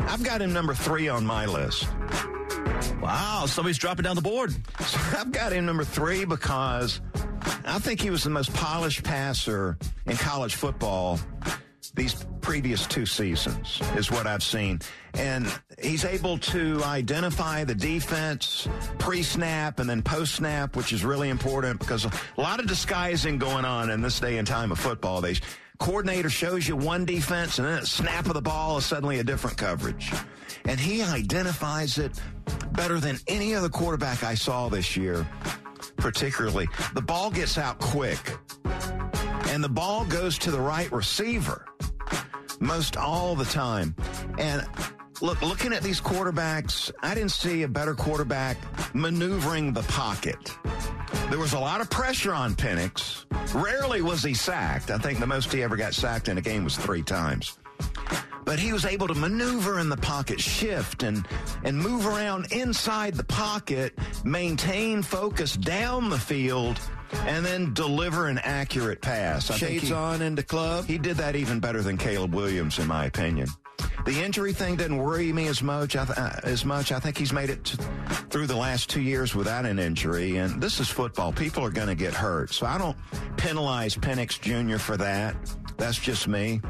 [0.08, 1.88] I've got him number three on my list.
[3.00, 4.52] Wow, somebody's dropping down the board.
[4.80, 7.00] So I've got him number three because
[7.64, 11.18] I think he was the most polished passer in college football
[11.94, 14.80] these previous two seasons, is what I've seen.
[15.14, 15.46] And
[15.82, 21.28] he's able to identify the defense pre snap and then post snap, which is really
[21.28, 25.20] important because a lot of disguising going on in this day and time of football.
[25.20, 25.36] They
[25.78, 29.24] coordinator shows you one defense and then at snap of the ball is suddenly a
[29.24, 30.12] different coverage.
[30.64, 32.20] And he identifies it
[32.72, 35.26] better than any other quarterback I saw this year,
[35.96, 36.68] particularly.
[36.94, 38.18] The ball gets out quick
[39.48, 41.66] and the ball goes to the right receiver
[42.60, 43.94] most all the time.
[44.38, 44.64] And
[45.20, 48.56] look, looking at these quarterbacks, I didn't see a better quarterback
[48.94, 50.56] maneuvering the pocket.
[51.30, 53.24] There was a lot of pressure on Penix.
[53.54, 54.90] Rarely was he sacked.
[54.90, 57.58] I think the most he ever got sacked in a game was three times.
[58.44, 61.26] But he was able to maneuver in the pocket, shift and
[61.64, 66.80] and move around inside the pocket, maintain focus down the field,
[67.26, 69.50] and then deliver an accurate pass.
[69.50, 70.86] I Shades he, on into club.
[70.86, 73.48] He did that even better than Caleb Williams, in my opinion.
[74.04, 75.96] The injury thing didn't worry me as much.
[75.96, 76.92] I th- as much.
[76.92, 77.76] I think he's made it t-
[78.30, 81.32] through the last two years without an injury, and this is football.
[81.32, 82.96] People are going to get hurt, so I don't
[83.36, 84.78] penalize Penix Jr.
[84.78, 85.36] for that.
[85.76, 86.60] That's just me.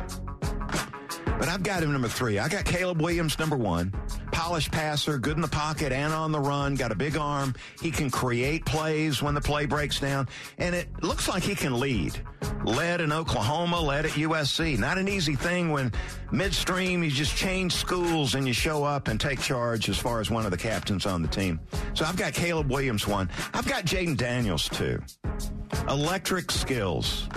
[1.40, 2.38] But I've got him number three.
[2.38, 3.94] I got Caleb Williams number one.
[4.30, 7.54] Polished passer, good in the pocket and on the run, got a big arm.
[7.80, 10.28] He can create plays when the play breaks down.
[10.58, 12.20] And it looks like he can lead.
[12.66, 14.78] Led in Oklahoma, led at USC.
[14.78, 15.92] Not an easy thing when
[16.30, 20.30] midstream you just change schools and you show up and take charge as far as
[20.30, 21.58] one of the captains on the team.
[21.94, 23.30] So I've got Caleb Williams one.
[23.54, 25.02] I've got Jayden Daniels two.
[25.88, 27.30] Electric skills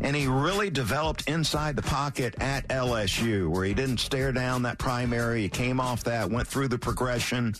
[0.00, 4.78] and he really developed inside the pocket at LSU, where he didn't stare down that
[4.78, 5.42] primary.
[5.42, 7.54] He came off that, went through the progression.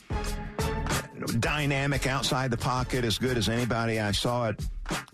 [1.39, 4.61] Dynamic outside the pocket, as good as anybody I saw at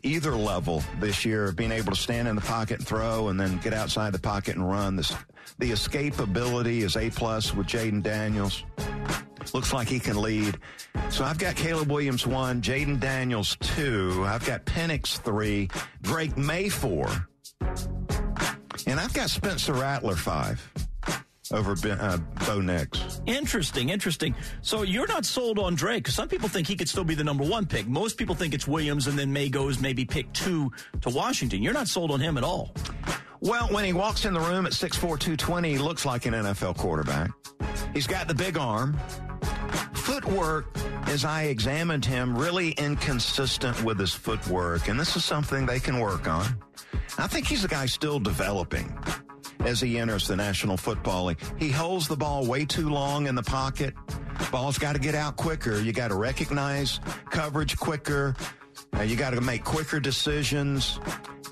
[0.03, 3.59] either level this year, being able to stand in the pocket and throw, and then
[3.59, 4.97] get outside the pocket and run.
[4.97, 5.15] This,
[5.59, 8.65] the escapability is a plus with Jayden Daniels.
[9.55, 10.59] Looks like he can lead.
[11.11, 15.69] So I've got Caleb Williams one, Jayden Daniels two, I've got Penix three,
[16.03, 17.09] Drake Maye four,
[18.87, 20.61] and I've got Spencer Rattler five
[21.51, 23.23] over ben, uh, Bo Nix.
[23.27, 24.35] Interesting, interesting.
[24.61, 27.25] So you're not sold on Drake because some people think he could still be the
[27.25, 27.87] number one pick.
[27.87, 31.63] Most people think it's Williams, and then Maye goes maybe pick two to Washington.
[31.63, 32.75] You're not sold on him at all.
[33.41, 36.77] Well, when he walks in the room at 6'4", 220, he looks like an NFL
[36.77, 37.31] quarterback.
[37.95, 38.99] He's got the big arm.
[39.95, 40.67] Footwork
[41.07, 46.01] as I examined him, really inconsistent with his footwork, and this is something they can
[46.01, 46.45] work on.
[47.17, 48.97] I think he's a guy still developing
[49.61, 51.39] as he enters the National Football League.
[51.59, 53.95] He holds the ball way too long in the pocket.
[54.53, 55.81] Ball's got to get out quicker.
[55.81, 58.37] You got to recognize coverage quicker.
[58.97, 60.99] Uh, you got to make quicker decisions.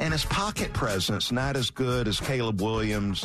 [0.00, 3.24] And his pocket presence not as good as Caleb Williams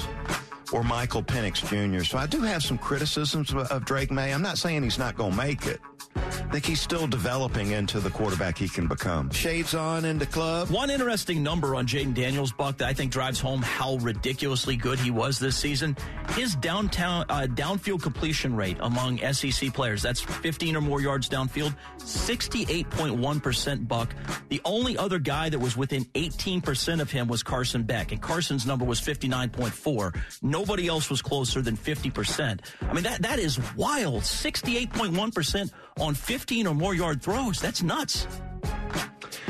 [0.72, 2.04] or Michael Penix Jr.
[2.04, 4.34] So I do have some criticisms of, of Drake Maye.
[4.34, 5.80] I'm not saying he's not going to make it.
[6.16, 9.30] I think he's still developing into the quarterback he can become.
[9.30, 10.70] Shades on into the club.
[10.70, 15.00] One interesting number on Jayden Daniels, Buck, that I think drives home how ridiculously good
[15.00, 15.96] he was this season.
[16.32, 21.74] His downtown uh, downfield completion rate among SEC players, that's 15 or more yards downfield,
[22.00, 24.14] 68.1% Buck.
[24.50, 28.66] The only other guy that was within 18% of him was Carson Beck, and Carson's
[28.66, 30.18] number was 59.4.
[30.62, 32.60] Nobody else was closer than 50%.
[32.82, 34.22] I mean, that, that is wild.
[34.22, 37.60] 68.1% on 15 or more yard throws.
[37.60, 38.28] That's nuts.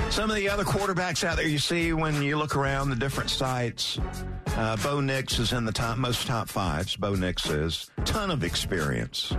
[0.09, 3.29] Some of the other quarterbacks out there you see when you look around the different
[3.29, 3.99] sites,
[4.55, 6.95] uh, Bo Nix is in the top most top fives.
[6.95, 9.35] Bo Nix is ton of experience.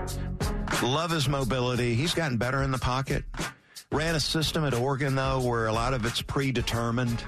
[0.82, 1.94] Love his mobility.
[1.94, 3.24] He's gotten better in the pocket.
[3.92, 7.20] Ran a system at Oregon though where a lot of it's predetermined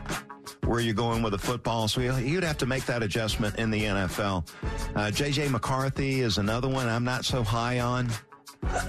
[0.65, 1.89] where you're going with the football.
[1.89, 4.49] So you'd have to make that adjustment in the NFL.
[4.97, 8.09] Uh, JJ McCarthy is another one I'm not so high on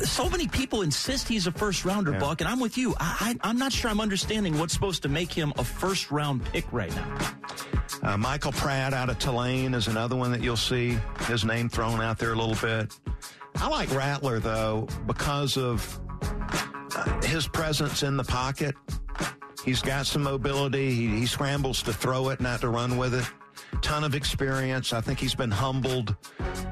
[0.04, 2.20] so many people insist he's a first rounder, yeah.
[2.20, 2.96] Buck, and I'm with you.
[3.00, 6.66] I, am not sure I'm understanding what's supposed to make him a first round pick
[6.72, 7.36] right now.
[8.04, 12.02] Uh, Michael Pratt out of Tulane is another one that you'll see his name thrown
[12.02, 12.98] out there a little bit.
[13.58, 16.00] I like Rattler though because of
[17.24, 18.76] his presence in the pocket.
[19.64, 20.94] He's got some mobility.
[20.94, 23.26] He, he scrambles to throw it, not to run with it
[23.76, 24.94] ton of experience.
[24.94, 26.16] I think he's been humbled.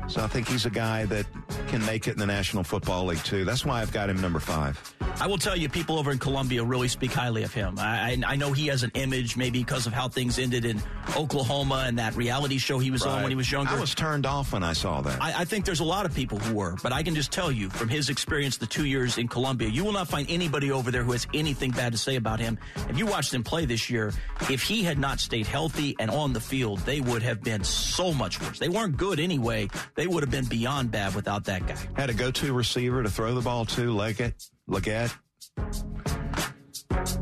[0.07, 1.25] So I think he's a guy that
[1.67, 3.45] can make it in the National Football League too.
[3.45, 4.79] That's why I've got him number five.
[5.19, 7.77] I will tell you, people over in Columbia really speak highly of him.
[7.77, 10.81] I, I, know he has an image, maybe because of how things ended in
[11.15, 13.13] Oklahoma and that reality show he was right.
[13.13, 13.75] on when he was younger.
[13.75, 15.21] I was turned off when I saw that.
[15.21, 17.51] I, I think there's a lot of people who were, but I can just tell
[17.51, 20.89] you from his experience the two years in Columbia, you will not find anybody over
[20.89, 22.57] there who has anything bad to say about him.
[22.89, 24.11] If you watched him play this year,
[24.49, 28.13] if he had not stayed healthy and on the field, they would have been so
[28.13, 28.59] much worse.
[28.59, 29.69] They weren't good anyway.
[29.95, 31.77] They would have been beyond bad without that guy.
[31.95, 35.13] Had a go-to receiver to throw the ball to, Leggett, Legette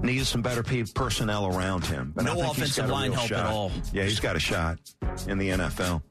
[0.03, 2.13] needed some better personnel around him.
[2.15, 3.39] But no offensive line help shot.
[3.39, 3.71] at all.
[3.91, 4.79] Yeah, he's got a shot
[5.27, 6.01] in the NFL.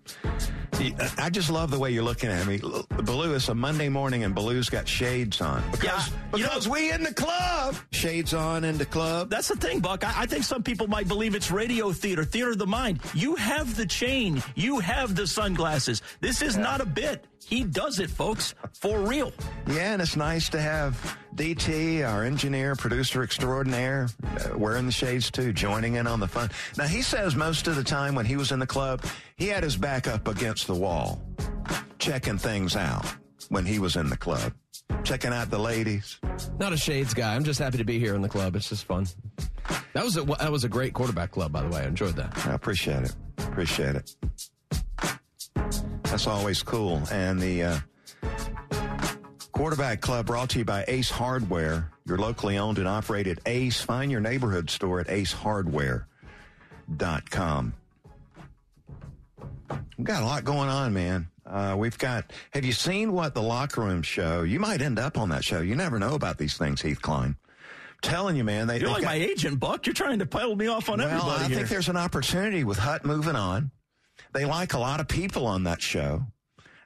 [1.19, 2.59] I just love the way you're looking at me.
[2.59, 5.63] Belue, it's a Monday morning and Belue's got shades on.
[5.71, 7.77] Because, yeah, because know, we in the club.
[7.93, 9.31] Shades on in the club.
[9.31, 10.05] That's the thing, Buck.
[10.05, 13.01] I, I, think some people might believe it's radio theater, theater of the mind.
[13.15, 14.43] You have the chain.
[14.55, 16.03] You have the sunglasses.
[16.21, 16.63] This is yeah.
[16.63, 17.25] not a bit.
[17.47, 19.33] He does it, folks, for real.
[19.67, 25.31] Yeah, and it's nice to have DT, our engineer, producer extraordinaire, uh, wearing the shades
[25.31, 26.51] too, joining in on the fun.
[26.77, 29.05] Now, he says most of the time when he was in the club,
[29.41, 31.23] he had his back up against the wall,
[31.99, 33.07] checking things out
[33.49, 34.53] when he was in the club,
[35.03, 36.19] checking out the ladies.
[36.59, 37.35] Not a shades guy.
[37.35, 38.55] I'm just happy to be here in the club.
[38.55, 39.07] It's just fun.
[39.95, 41.81] That was a, that was a great quarterback club, by the way.
[41.81, 42.47] I enjoyed that.
[42.47, 43.17] I appreciate it.
[43.39, 44.15] Appreciate it.
[46.03, 47.01] That's always cool.
[47.11, 47.79] And the uh,
[49.53, 53.81] Quarterback Club brought to you by Ace Hardware, your locally owned and operated Ace.
[53.81, 57.73] Find your neighborhood store at acehardware.com.
[60.01, 61.29] We've got a lot going on, man.
[61.45, 64.45] Uh, we've got, have you seen what the locker room show?
[64.45, 65.61] You might end up on that show.
[65.61, 67.37] You never know about these things, Heath Cline
[68.01, 68.67] telling you, man.
[68.67, 69.85] They, You're like got, my agent, Buck.
[69.85, 71.45] You're trying to pile me off on well, everybody.
[71.45, 71.57] I here.
[71.59, 73.73] think there's an opportunity with Hut moving on.
[74.33, 76.25] They like a lot of people on that show.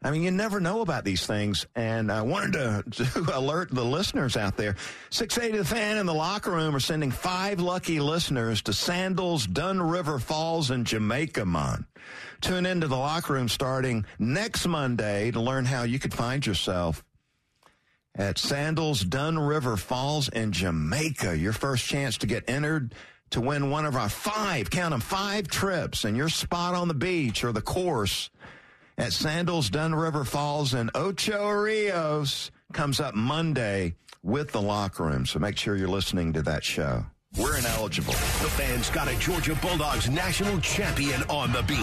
[0.05, 1.67] I mean, you never know about these things.
[1.75, 4.77] And I wanted to, to alert the listeners out there.
[5.09, 9.83] 680 The Fan in the locker room are sending five lucky listeners to Sandals, Dunn
[9.83, 11.87] River Falls in Jamaica, man.
[12.43, 17.03] Tune into the locker room starting next Monday to learn how you could find yourself
[18.15, 21.39] at Sandals, Dunn River Falls in Jamaica.
[21.39, 22.95] Your first chance to get entered
[23.31, 26.95] to win one of our five, count them, five trips and your spot on the
[26.95, 28.29] beach or the course
[28.99, 35.27] at Sandals Dunn River Falls and Ocho Rios comes up Monday with the locker room.
[35.27, 37.05] So make sure you're listening to that show.
[37.37, 38.13] We're ineligible.
[38.13, 41.79] The fans got a Georgia Bulldogs national champion on the beat.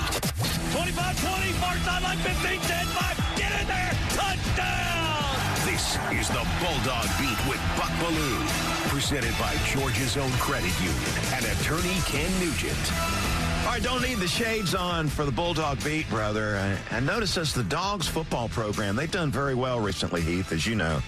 [0.71, 3.37] 25 20, far sideline 15 10 5.
[3.37, 3.91] Get in there.
[4.15, 5.65] Touchdown.
[5.65, 11.45] This is the Bulldog Beat with Buck Belue presented by Georgia's own credit union and
[11.45, 13.40] attorney Ken Nugent.
[13.61, 16.55] All right, don't need the shades on for the Bulldog beat, brother.
[16.55, 18.95] Uh, and notice this the Dogs football program.
[18.95, 20.99] They've done very well recently, Heath, as you know.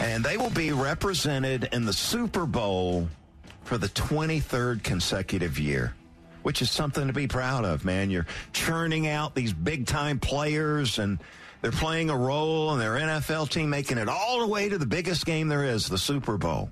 [0.00, 3.08] And they will be represented in the Super Bowl
[3.64, 5.94] for the 23rd consecutive year,
[6.42, 8.10] which is something to be proud of, man.
[8.10, 11.18] You're churning out these big time players and
[11.62, 14.86] they're playing a role in their NFL team, making it all the way to the
[14.86, 16.70] biggest game there is, the Super Bowl.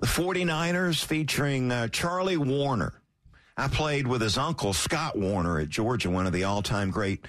[0.00, 2.92] The 49ers featuring uh, Charlie Woerner.
[3.58, 7.26] I played with his uncle, Scott Woerner, at Georgia, one of the all time great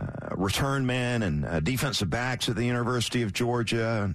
[0.00, 4.14] uh, return men and uh, defensive backs at the University of Georgia.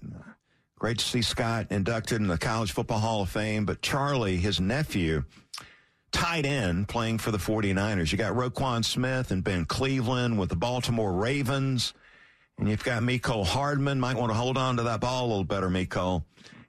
[0.79, 3.63] Great to see Scott inducted in the College Football Hall of Fame.
[3.65, 5.23] But Charlie, his nephew,
[6.11, 8.11] tight end playing for the 49ers.
[8.11, 11.93] You got Roquan Smith and Ben Cleveland with the Baltimore Ravens.
[12.57, 13.99] And you've got Mecole Hardman.
[13.99, 16.23] Might want to hold on to that ball a little better, Mecole.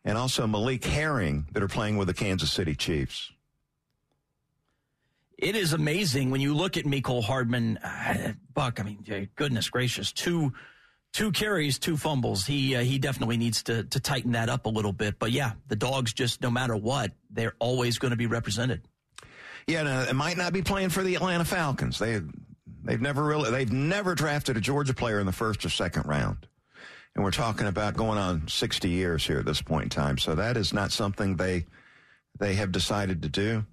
[0.04, 3.32] And also Malik Herring that are playing with the Kansas City Chiefs.
[5.38, 8.80] It is amazing when you look at Mecole Hardman, uh, Buck.
[8.80, 10.52] I mean, goodness gracious, two
[11.12, 12.44] two carries, two fumbles.
[12.44, 15.18] He uh, he definitely needs to to tighten that up a little bit.
[15.18, 18.82] But yeah, the dogs just no matter what, they're always going to be represented.
[19.66, 21.98] Yeah, no, it might not be playing for the Atlanta Falcons.
[21.98, 22.20] They
[22.82, 26.46] they've never really they've never drafted a Georgia player in the first or second round.
[27.14, 30.18] And we're talking about going on 60 years here at this point in time.
[30.18, 31.66] So that is not something they
[32.38, 33.64] they have decided to do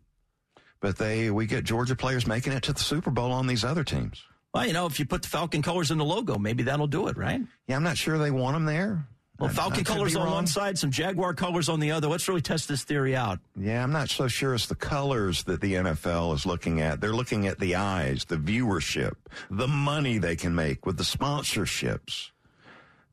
[0.82, 3.84] but they we get Georgia players making it to the Super Bowl on these other
[3.84, 4.24] teams.
[4.54, 7.08] Well, you know, if you put the Falcon colors in the logo, maybe that'll do
[7.08, 7.40] it, right?
[7.68, 9.08] Yeah, I'm not sure they want them there.
[9.40, 12.08] Well, Falcon colors on one side, some Jaguar colors on the other.
[12.08, 13.40] Let's really test this theory out.
[13.56, 17.02] Yeah, I'm not so sure it's the colors that the NFL is looking at.
[17.02, 19.14] They're looking at the eyes, the viewership,
[19.50, 22.32] the money they can make with the sponsorships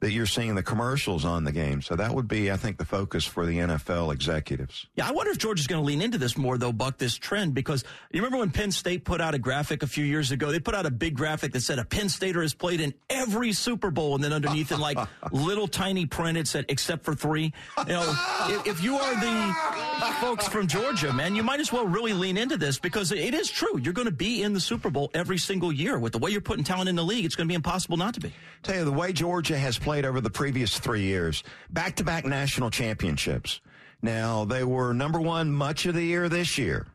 [0.01, 1.83] that you're seeing the commercials on the game.
[1.83, 4.87] So that would be, I think, the focus for the NFL executives.
[4.95, 7.55] Yeah, I wonder if Georgia's going to lean into this more, though, Buck, this trend,
[7.55, 10.53] because you remember when Penn State put out a graphic a few years ago?
[10.53, 13.53] They put out a big graphic that said a Penn Stater has played in every
[13.53, 14.99] Super Bowl, and then underneath in like
[15.33, 17.53] little tiny print it said, except for three.
[17.79, 18.15] You know,
[18.49, 22.37] if, if you are the folks from Georgia, man, you might as well really lean
[22.37, 23.79] into this because it is true.
[23.79, 25.99] You're going to be in the Super Bowl every single year.
[25.99, 28.15] With the way you're putting talent in the league, it's going to be impossible not
[28.15, 28.33] to be.
[28.63, 31.43] Tell you, the way Georgia has played over the previous three years.
[31.71, 33.61] Back to back national championships.
[34.03, 36.87] Now, they were number one much of the year this year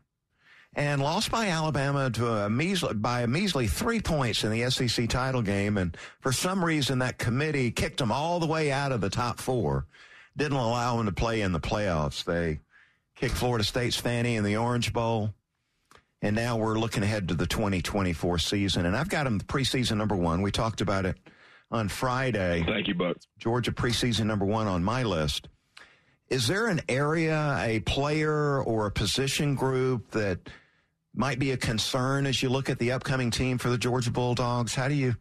[0.76, 5.08] and lost by Alabama to a measly, by a measly three points in the SEC
[5.08, 5.76] title game.
[5.76, 9.38] And for some reason, that committee kicked them all the way out of the top
[9.38, 9.86] four,
[10.36, 12.24] didn't allow them to play in the playoffs.
[12.24, 12.60] They
[13.16, 15.34] kicked Florida State's Fanny in the Orange Bowl.
[16.22, 18.86] And now we're looking ahead to the 2024 season.
[18.86, 20.40] And I've got them preseason number one.
[20.40, 21.18] We talked about it
[21.70, 22.64] on Friday.
[22.66, 23.16] Thank you, Buck.
[23.38, 25.48] Georgia preseason number one on my list.
[26.28, 30.38] Is there an area, a player, or a position group that
[31.14, 34.74] might be a concern as you look at the upcoming team for the Georgia Bulldogs?
[34.74, 35.14] How do you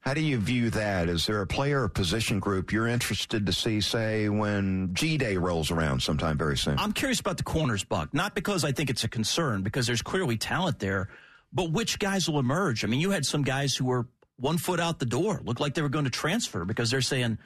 [0.00, 1.08] how do you view that?
[1.08, 5.38] Is there a player or position group you're interested to see, say, when G Day
[5.38, 6.78] rolls around sometime very soon?
[6.78, 8.12] I'm curious about the corners, Buck.
[8.12, 11.08] Not because I think it's a concern, because there's clearly talent there,
[11.54, 12.84] but which guys will emerge?
[12.84, 14.06] I mean, you had some guys who were
[14.36, 15.40] one foot out the door.
[15.44, 17.38] Looked like they were going to transfer because they're saying,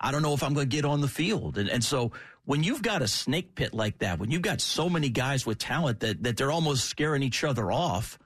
[0.00, 1.58] I don't know if I'm going to get on the field.
[1.58, 2.12] And, and so
[2.44, 5.58] when you've got a snake pit like that, when you've got so many guys with
[5.58, 8.18] talent that, that they're almost scaring each other off,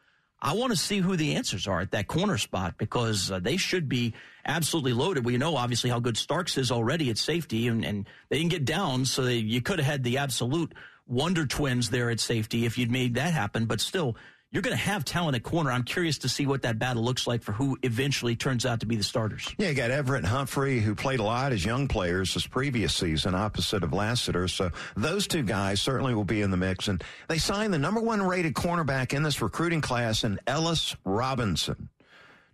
[0.43, 3.57] I want to see who the answers are at that corner spot because uh, they
[3.59, 4.15] should be
[4.47, 5.25] absolutely loaded.
[5.25, 8.65] We know obviously how good Starks is already at safety, and, and they didn't get
[8.65, 10.75] down, so they, you could have had the absolute
[11.07, 13.67] wonder twins there at safety if you'd made that happen.
[13.67, 14.17] But still,
[14.53, 15.71] you're going to have talent at corner.
[15.71, 18.87] I'm curious to see what that battle looks like for who eventually turns out to
[18.87, 19.55] be the starters.
[19.59, 23.37] Yeah, you got Everette Humphrey, who played a lot as young players this previous season,
[23.37, 24.49] opposite of Lassiter.
[24.49, 26.89] So those two guys certainly will be in the mix.
[26.89, 31.89] And they signed the number one rated cornerback in this recruiting class in Ellis Robinson.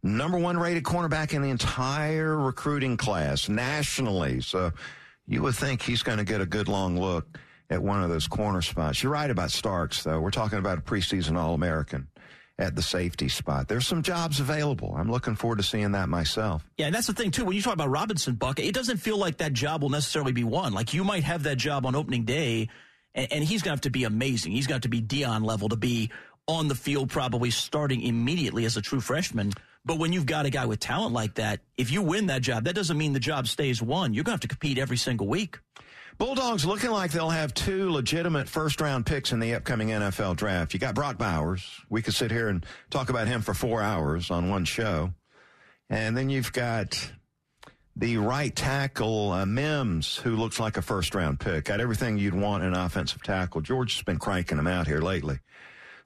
[0.03, 4.43] Number one rated cornerback in the entire recruiting class nationally.
[4.43, 4.71] So
[5.27, 7.39] you would think he's going to get a good long look
[7.71, 9.03] at one of those corner spots.
[9.03, 10.21] You're right about Starks, though.
[10.21, 12.09] We're talking about a preseason All American
[12.59, 13.69] at the safety spot.
[13.69, 14.95] There's some jobs available.
[14.97, 16.67] I'm looking forward to seeing that myself.
[16.79, 17.45] Yeah, and that's the thing too.
[17.45, 20.45] When you talk about Robinson Buck, it doesn't feel like that job will necessarily be
[20.45, 20.73] won.
[20.73, 22.69] Like you might have that job on opening day,
[23.15, 24.53] and, and he's going to have to be amazing.
[24.53, 26.11] He's going to have to be Deion level to be
[26.49, 29.53] on the field, probably starting immediately as a true freshman.
[29.85, 32.65] But when you've got a guy with talent like that, if you win that job,
[32.65, 34.15] that doesn't mean the job stays won.
[34.15, 35.59] You're going to have to compete every single week.
[36.19, 40.73] Bulldogs looking like they'll have two legitimate first round picks in the upcoming NFL draft.
[40.73, 41.69] You got Brock Bowers.
[41.91, 45.13] We could sit here and talk about him for four hours on one show.
[45.91, 47.13] And then you've got
[47.95, 51.67] the right tackle, uh, Mims, who looks like a first round pick.
[51.67, 53.61] Got everything you'd want in an offensive tackle.
[53.61, 55.39] George has been cranking him out here lately.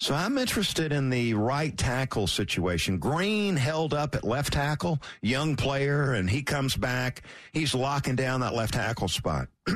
[0.00, 2.96] So I'm interested in the right tackle situation.
[2.96, 7.22] Green held up at left tackle, young player, and he comes back.
[7.52, 9.48] He's locking down that left tackle spot.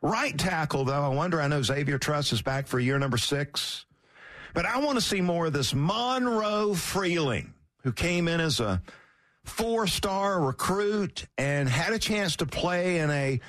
[0.00, 3.84] right tackle, though, I wonder, I know Xavier Truss is back for year number six,
[4.54, 7.52] but I want to see more of this Monroe Freeling,
[7.82, 8.80] who came in as a
[9.44, 13.40] four star recruit and had a chance to play in a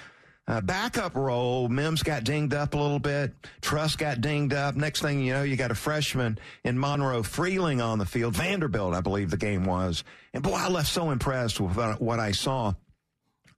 [0.48, 3.34] uh, backup role, Mims got dinged up a little bit.
[3.62, 4.76] Truss got dinged up.
[4.76, 8.36] Next thing you know, you got a freshman in Monroe Freeling on the field.
[8.36, 10.06] Vanderbilt, I believe the game was.
[10.34, 12.74] And boy, I left so impressed with what I saw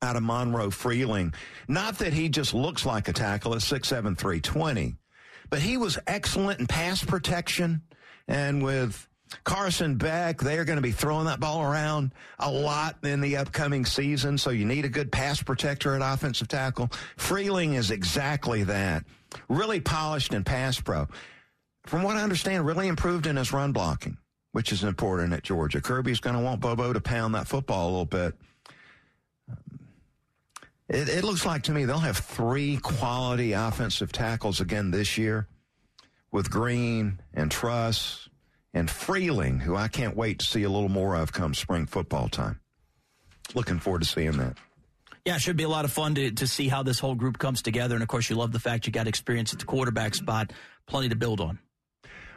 [0.01, 1.33] out of Monroe Freeling.
[1.67, 4.95] Not that he just looks like a tackle at 6'7", 320,
[5.49, 7.81] but he was excellent in pass protection
[8.27, 9.08] and with
[9.43, 13.85] Carson Beck, they're going to be throwing that ball around a lot in the upcoming
[13.85, 16.89] season, so you need a good pass protector at offensive tackle.
[17.17, 19.03] Freeling is exactly that.
[19.47, 21.07] Really polished in pass pro.
[21.85, 24.17] From what I understand, really improved in his run blocking,
[24.51, 25.81] which is important at Georgia.
[25.81, 28.35] Kirby's going to want Bobo to pound that football a little bit.
[30.87, 35.47] It, it looks like to me they'll have three quality offensive tackles again this year
[36.31, 38.28] with Green and Truss
[38.73, 42.29] and Freeling, who I can't wait to see a little more of come spring football
[42.29, 42.59] time.
[43.55, 44.57] Looking forward to seeing that.
[45.25, 47.37] Yeah, it should be a lot of fun to, to see how this whole group
[47.37, 47.95] comes together.
[47.95, 50.53] And of course, you love the fact you got experience at the quarterback spot,
[50.87, 51.59] plenty to build on.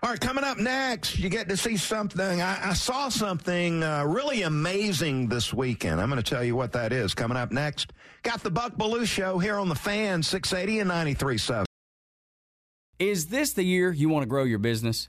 [0.03, 2.43] All right, coming up next, you get to see something.
[2.43, 6.01] I, I saw something uh, really amazing this weekend.
[6.01, 7.15] I'm going to tell you what that is.
[7.15, 7.93] Coming up next,
[8.25, 11.65] got the Buck Belue Show here on the fan, 680 and 93.7.
[12.99, 15.09] Is this the year you want to grow your business?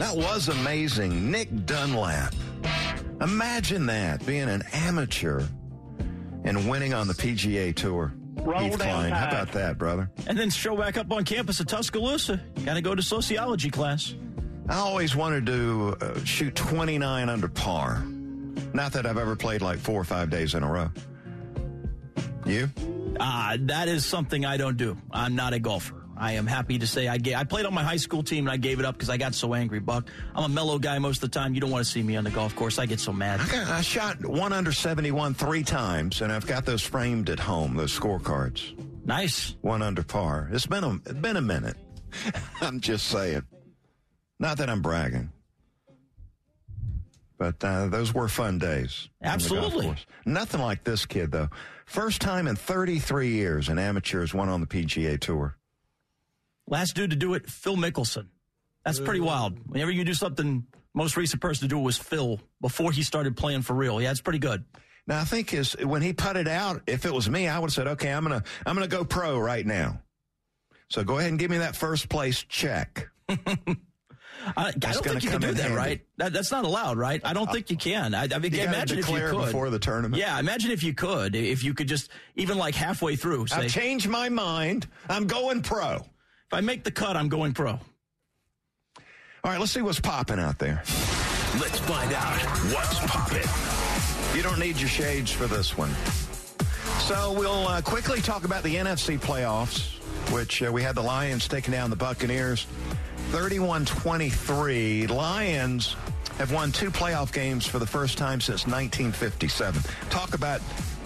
[0.00, 1.30] That was amazing.
[1.30, 2.34] Nick Dunlap.
[3.20, 5.46] Imagine that, being an amateur
[6.42, 8.10] and winning on the PGA Tour.
[8.36, 9.12] Roll Heath Cline.
[9.12, 10.10] How about that, brother?
[10.26, 12.40] And then show back up on campus at Tuscaloosa.
[12.64, 14.14] Got to go to sociology class.
[14.70, 18.02] I always wanted to uh, shoot 29 under par.
[18.72, 20.90] Not that I've ever played like four or five days in a row.
[22.46, 22.70] You?
[23.20, 24.96] Uh, that is something I don't do.
[25.10, 25.99] I'm not a golfer.
[26.20, 28.52] I am happy to say I gave, I played on my high school team and
[28.52, 30.06] I gave it up because I got so angry, Buck.
[30.34, 31.54] I'm a mellow guy most of the time.
[31.54, 32.78] You don't want to see me on the golf course.
[32.78, 33.40] I get so mad.
[33.40, 37.40] I, got, I shot one under 71 three times, and I've got those framed at
[37.40, 38.76] home, those scorecards.
[39.06, 39.56] Nice.
[39.62, 40.50] One under par.
[40.52, 41.78] It's been a, it's been a minute.
[42.60, 43.42] I'm just saying.
[44.38, 45.30] Not that I'm bragging.
[47.38, 49.08] But uh, those were fun days.
[49.22, 49.96] Absolutely.
[50.26, 51.48] Nothing like this kid, though.
[51.86, 55.56] First time in 33 years an amateur has won on the PGA Tour.
[56.70, 58.28] Last dude to do it, Phil Mickelson.
[58.84, 59.58] That's pretty wild.
[59.66, 63.36] Whenever you do something, most recent person to do it was Phil before he started
[63.36, 64.00] playing for real.
[64.00, 64.64] Yeah, it's pretty good.
[65.06, 67.66] Now I think his when he put it out, if it was me, I would
[67.66, 70.00] have said, "Okay, I'm gonna I'm gonna go pro right now."
[70.88, 73.08] So go ahead and give me that first place check.
[73.28, 73.38] I,
[74.56, 75.76] I don't think you can do that, handy.
[75.76, 76.00] right?
[76.16, 77.20] That, that's not allowed, right?
[77.24, 78.14] I don't uh, think you can.
[78.14, 80.18] I, I mean, you imagine if you could before the tournament.
[80.18, 81.34] Yeah, imagine if you could.
[81.34, 84.86] If you could just even like halfway through say, "I've changed my mind.
[85.08, 86.04] I'm going pro."
[86.50, 87.70] If I make the cut, I'm going pro.
[87.70, 87.80] All
[89.44, 90.82] right, let's see what's popping out there.
[91.60, 92.40] Let's find out
[92.74, 94.36] what's popping.
[94.36, 95.92] You don't need your shades for this one.
[97.02, 99.94] So we'll uh, quickly talk about the NFC playoffs,
[100.32, 102.66] which uh, we had the Lions taking down the Buccaneers
[103.30, 105.08] 31-23.
[105.08, 105.94] Lions
[106.38, 109.82] have won two playoff games for the first time since 1957.
[110.10, 110.60] Talk about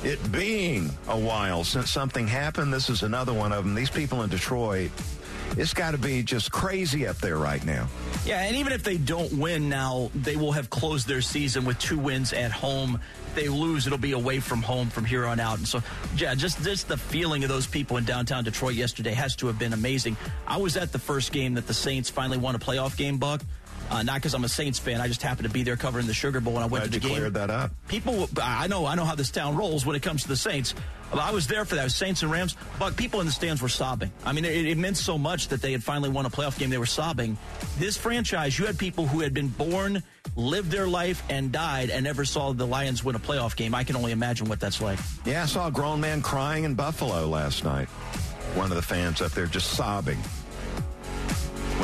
[0.04, 2.72] it being a while since something happened.
[2.72, 3.74] This is another one of them.
[3.74, 4.90] These people in Detroit
[5.56, 7.88] it's got to be just crazy up there right now.
[8.24, 11.78] Yeah, and even if they don't win now, they will have closed their season with
[11.78, 13.00] two wins at home.
[13.28, 15.58] If they lose, it'll be away from home from here on out.
[15.58, 15.82] And so,
[16.16, 19.58] yeah, just just the feeling of those people in downtown Detroit yesterday has to have
[19.58, 20.16] been amazing.
[20.46, 23.42] I was at the first game that the Saints finally won a playoff game, Buck.
[23.90, 25.00] Uh, not because I'm a Saints fan.
[25.00, 26.98] I just happened to be there covering the Sugar Bowl when I went Glad to
[27.00, 27.18] the you game.
[27.18, 27.70] cleared that up.
[27.88, 30.74] People, I know, I know how this town rolls when it comes to the Saints.
[31.12, 31.92] I was there for that.
[31.92, 32.56] Saints and Rams.
[32.78, 34.10] But people in the stands were sobbing.
[34.24, 36.70] I mean, it, it meant so much that they had finally won a playoff game.
[36.70, 37.36] They were sobbing.
[37.78, 40.02] This franchise, you had people who had been born,
[40.34, 43.74] lived their life, and died, and never saw the Lions win a playoff game.
[43.76, 44.98] I can only imagine what that's like.
[45.24, 47.86] Yeah, I saw a grown man crying in Buffalo last night.
[48.56, 50.18] One of the fans up there just sobbing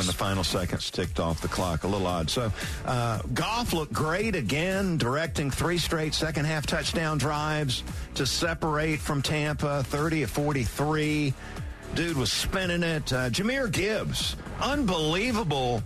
[0.00, 1.84] when the final seconds ticked off the clock.
[1.84, 2.30] A little odd.
[2.30, 2.50] So,
[2.86, 7.84] uh, Goff looked great again, directing three straight second half touchdown drives
[8.14, 11.34] to separate from Tampa, 30 of 43.
[11.94, 13.12] Dude was spinning it.
[13.12, 15.82] Uh, Jahmyr Gibbs, unbelievable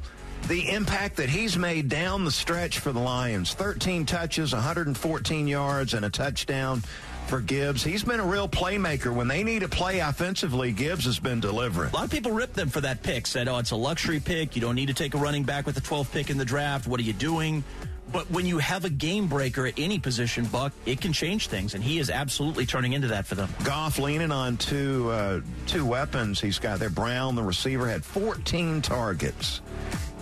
[0.47, 3.55] the impact that he's made down the stretch for the Lions.
[3.55, 6.85] 13 touches, 114 yards, and a touchdown
[7.27, 7.83] for Gibbs.
[7.83, 9.15] He's been a real playmaker.
[9.15, 11.91] When they need a play offensively, Gibbs has been delivering.
[11.91, 14.55] A lot of people ripped them for that pick, said, oh, it's a luxury pick.
[14.55, 16.87] You don't need to take a running back with the 12th pick in the draft.
[16.87, 17.65] What are you doing?
[18.13, 21.75] But when you have a game breaker at any position, Buck, it can change things,
[21.75, 23.49] and he is absolutely turning into that for them.
[23.65, 26.91] Goff leaning on two uh, two weapons he's got there.
[26.91, 29.63] Brown, the receiver, had 14 targets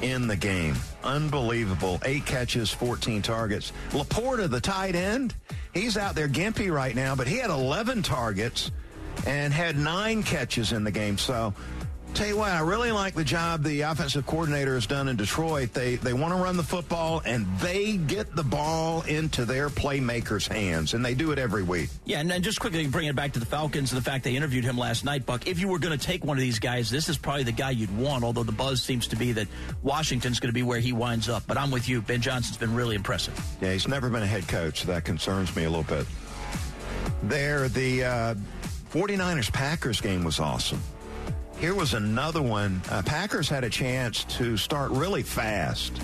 [0.03, 0.75] in the game.
[1.05, 2.01] Unbelievable.
[2.05, 3.73] Eight catches, 14 targets.
[3.91, 5.35] LaPorta, the tight end,
[5.73, 8.71] he's out there gimpy right now, but he had 11 targets
[9.27, 11.17] and had nine catches in the game.
[11.17, 11.55] So,
[12.15, 15.73] tell you what, I really like the job the offensive coordinator has done in Detroit.
[15.73, 20.47] They they want to run the football and they get the ball into their playmakers'
[20.47, 21.91] hands, and they do it every week.
[22.05, 24.37] Yeah, and then just quickly bring it back to the Falcons and the fact they
[24.37, 25.47] interviewed him last night, Buck.
[25.47, 27.71] If you were going to take one of these guys, this is probably the guy
[27.71, 29.49] you'd want, although the buzz seems to be that
[29.83, 31.45] Washington's going to be where he winds up.
[31.47, 32.03] But I'm with you.
[32.03, 33.39] Ben Johnson's been really impressive.
[33.61, 34.83] Yeah, he's never been a head coach.
[34.83, 36.07] So that concerns me a little bit.
[37.23, 38.35] There, the uh,
[38.91, 40.81] 49ers Packers game was awesome.
[41.63, 42.83] Here was another one.
[42.91, 45.97] Uh, Packers had a chance to start really fast,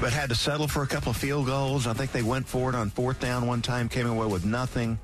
[0.00, 1.86] but had to settle for a couple of field goals.
[1.86, 4.98] I think they went for it on fourth down one time, came away with nothing.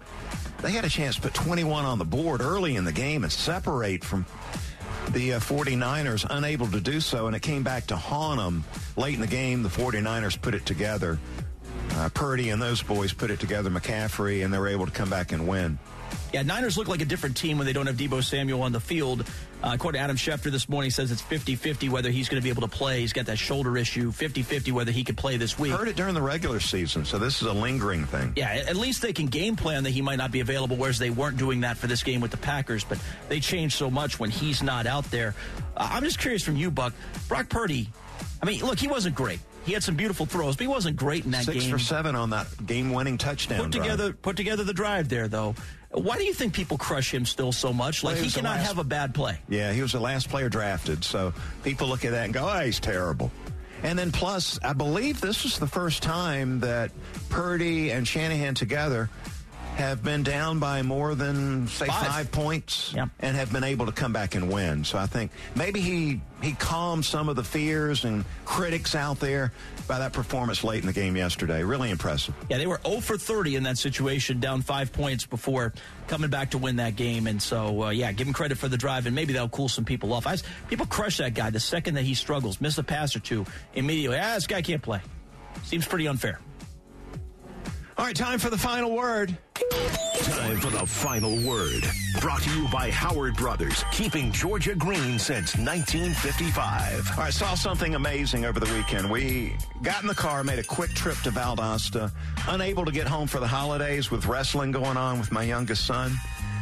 [0.62, 3.32] They had a chance to put 21 on the board early in the game and
[3.32, 4.26] separate from
[5.10, 8.64] the uh, 49ers, unable to do so, and it came back to haunt them
[8.96, 9.62] late in the game.
[9.62, 11.20] The 49ers put it together.
[11.92, 15.08] Uh, Purdy and those boys put it together, McCaffrey, and they were able to come
[15.08, 15.78] back and win.
[16.32, 18.80] Yeah, Niners look like a different team when they don't have Deebo Samuel on the
[18.80, 19.26] field.
[19.62, 22.44] Uh, according to Adam Schefter this morning, he says it's 50-50 whether he's going to
[22.44, 23.00] be able to play.
[23.00, 25.72] He's got that shoulder issue, 50-50 whether he could play this week.
[25.72, 28.32] Heard it during the regular season, so this is a lingering thing.
[28.34, 31.10] Yeah, at least they can game plan that he might not be available, whereas they
[31.10, 32.82] weren't doing that for this game with the Packers.
[32.82, 32.98] But
[33.28, 35.34] they changed so much when he's not out there.
[35.76, 36.92] Uh, I'm just curious from you, Buck.
[37.28, 37.88] Brock Purdy,
[38.42, 39.38] I mean, look, he wasn't great.
[39.64, 41.70] He had some beautiful throws, but he wasn't great in that Six game.
[41.70, 43.60] for seven on that game-winning touchdown.
[43.60, 43.84] Put drive.
[43.84, 45.54] together, put together the drive there, though.
[45.92, 48.02] Why do you think people crush him still so much?
[48.02, 49.38] Like Well, he he cannot last- have a bad play.
[49.48, 52.60] Yeah, he was the last player drafted, so people look at that and go, "Oh,
[52.60, 53.30] he's terrible."
[53.82, 56.92] And then plus, I believe this was the first time that
[57.28, 59.10] Purdy and Shanahan together
[59.76, 62.06] have been down by more than say Five.
[62.06, 63.06] five, points Yeah.
[63.20, 64.84] and have been able to come back and win.
[64.84, 69.52] So I think maybe he he calmed some of the fears and critics out there
[69.86, 71.62] by that performance late in the game yesterday.
[71.62, 72.34] Really impressive.
[72.50, 75.72] Yeah, they were 0 for 30 in that situation, down five points before
[76.08, 77.26] coming back to win that game.
[77.28, 79.84] And so, uh, yeah, give him credit for the drive, and maybe that'll cool some
[79.84, 80.26] people off.
[80.26, 80.36] I,
[80.68, 84.18] people crush that guy the second that he struggles, miss a pass or two, immediately,
[84.18, 85.00] ah, this guy can't play.
[85.62, 86.40] Seems pretty unfair.
[87.98, 89.36] All right, time for the final word.
[89.72, 91.82] Time for the final word.
[92.20, 97.10] Brought to you by Howard Brothers, keeping Georgia green since 1955.
[97.10, 99.10] All right, saw something amazing over the weekend.
[99.10, 102.12] We got in the car, made a quick trip to Valdosta,
[102.48, 106.12] unable to get home for the holidays with wrestling going on with my youngest son.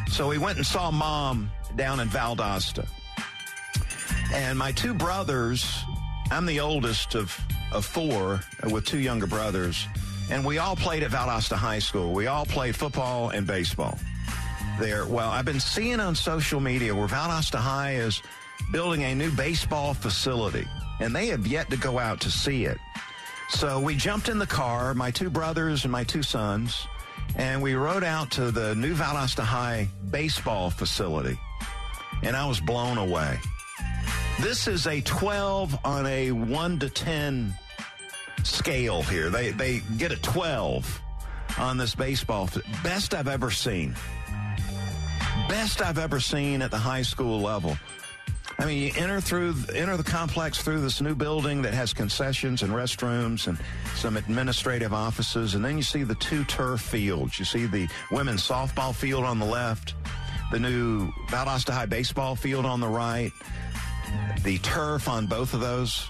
[0.09, 2.87] So we went and saw mom down in Valdosta.
[4.33, 5.85] And my two brothers,
[6.31, 7.37] I'm the oldest of,
[7.73, 8.41] of four
[8.71, 9.87] with two younger brothers,
[10.31, 12.13] and we all played at Valdosta High School.
[12.13, 13.99] We all played football and baseball
[14.79, 15.05] there.
[15.07, 18.23] Well, I've been seeing on social media where Valdosta High is
[18.73, 20.67] building a new baseball facility,
[21.01, 22.79] and they have yet to go out to see it.
[23.51, 26.87] So we jumped in the car, my two brothers and my two sons,
[27.35, 31.39] and we rode out to the new Valdosta High baseball facility,
[32.23, 33.39] and I was blown away.
[34.41, 37.55] This is a 12 on a 1 to 10
[38.45, 39.31] scale here.
[39.31, 41.03] They, they get a 12
[41.59, 42.49] on this baseball.
[42.83, 43.95] Best I've ever seen
[45.51, 47.77] best I've ever seen at the high school level.
[48.61, 52.63] I mean, you enter through enter the complex through this new building that has concessions
[52.63, 53.59] and restrooms and
[53.97, 57.39] some administrative offices, and then you see the two turf fields.
[57.39, 59.95] You see the women's softball field on the left,
[60.53, 63.33] the new Valdosta High baseball field on the right,
[64.45, 66.09] the turf on both of those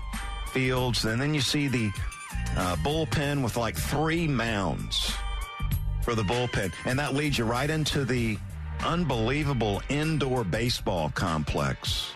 [0.49, 1.91] fields, and then you see the
[2.57, 5.13] uh, bullpen with like three mounds
[6.03, 8.39] for the bullpen, and that leads you right into the
[8.85, 12.13] unbelievable indoor baseball complex.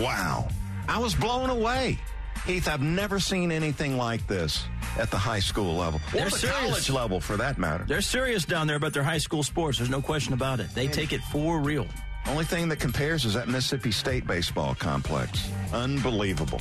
[0.00, 0.48] Wow.
[0.88, 1.98] I was blown away.
[2.46, 4.64] Heath, I've never seen anything like this
[4.98, 6.58] at the high school level or They're the serious.
[6.58, 7.84] college level for that matter.
[7.86, 9.78] They're serious down there about their high school sports.
[9.78, 10.70] There's no question about it.
[10.74, 11.86] They take it for real.
[12.26, 15.50] Only thing that compares is that Mississippi State baseball complex.
[15.72, 16.60] Unbelievable.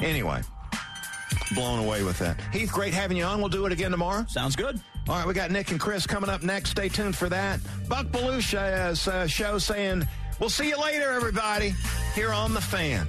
[0.00, 0.42] Anyway,
[1.54, 2.40] blown away with that.
[2.52, 3.40] Heath, great having you on.
[3.40, 4.24] We'll do it again tomorrow.
[4.28, 4.80] Sounds good.
[5.08, 6.70] All right, we got Nick and Chris coming up next.
[6.70, 7.60] Stay tuned for that.
[7.88, 10.06] Buck Belusha's uh, show saying,
[10.40, 11.74] We'll see you later, everybody,
[12.14, 13.06] here on The Fan.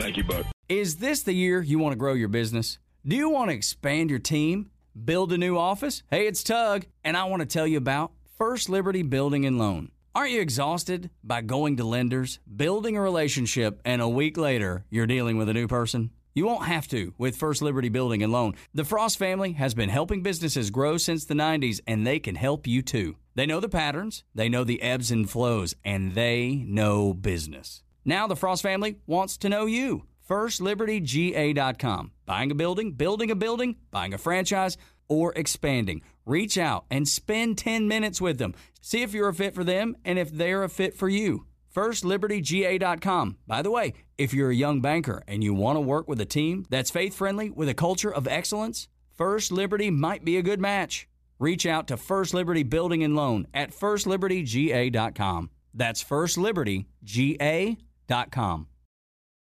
[0.00, 0.46] Thank you, Buck.
[0.68, 2.78] Is this the year you want to grow your business?
[3.06, 4.70] Do you want to expand your team?
[5.04, 6.02] Build a new office?
[6.10, 9.90] Hey, it's Tug, and I want to tell you about First Liberty Building and Loan.
[10.14, 15.06] Aren't you exhausted by going to lenders, building a relationship, and a week later you're
[15.06, 16.10] dealing with a new person?
[16.34, 18.54] You won't have to with First Liberty Building and Loan.
[18.72, 22.66] The Frost family has been helping businesses grow since the 90s, and they can help
[22.66, 23.16] you too.
[23.34, 27.82] They know the patterns, they know the ebbs and flows, and they know business.
[28.04, 30.06] Now the Frost family wants to know you.
[30.28, 32.12] FirstLibertyGA.com.
[32.24, 34.78] Buying a building, building a building, buying a franchise,
[35.08, 36.00] or expanding.
[36.24, 38.54] Reach out and spend 10 minutes with them.
[38.80, 41.46] See if you're a fit for them and if they're a fit for you.
[41.74, 43.36] FirstLibertyGA.com.
[43.46, 46.26] By the way, if you're a young banker and you want to work with a
[46.26, 50.60] team that's faith friendly with a culture of excellence, First Liberty might be a good
[50.60, 51.08] match.
[51.38, 55.50] Reach out to First Liberty Building and Loan at FirstLibertyGA.com.
[55.74, 58.66] That's FirstLibertyGA.com.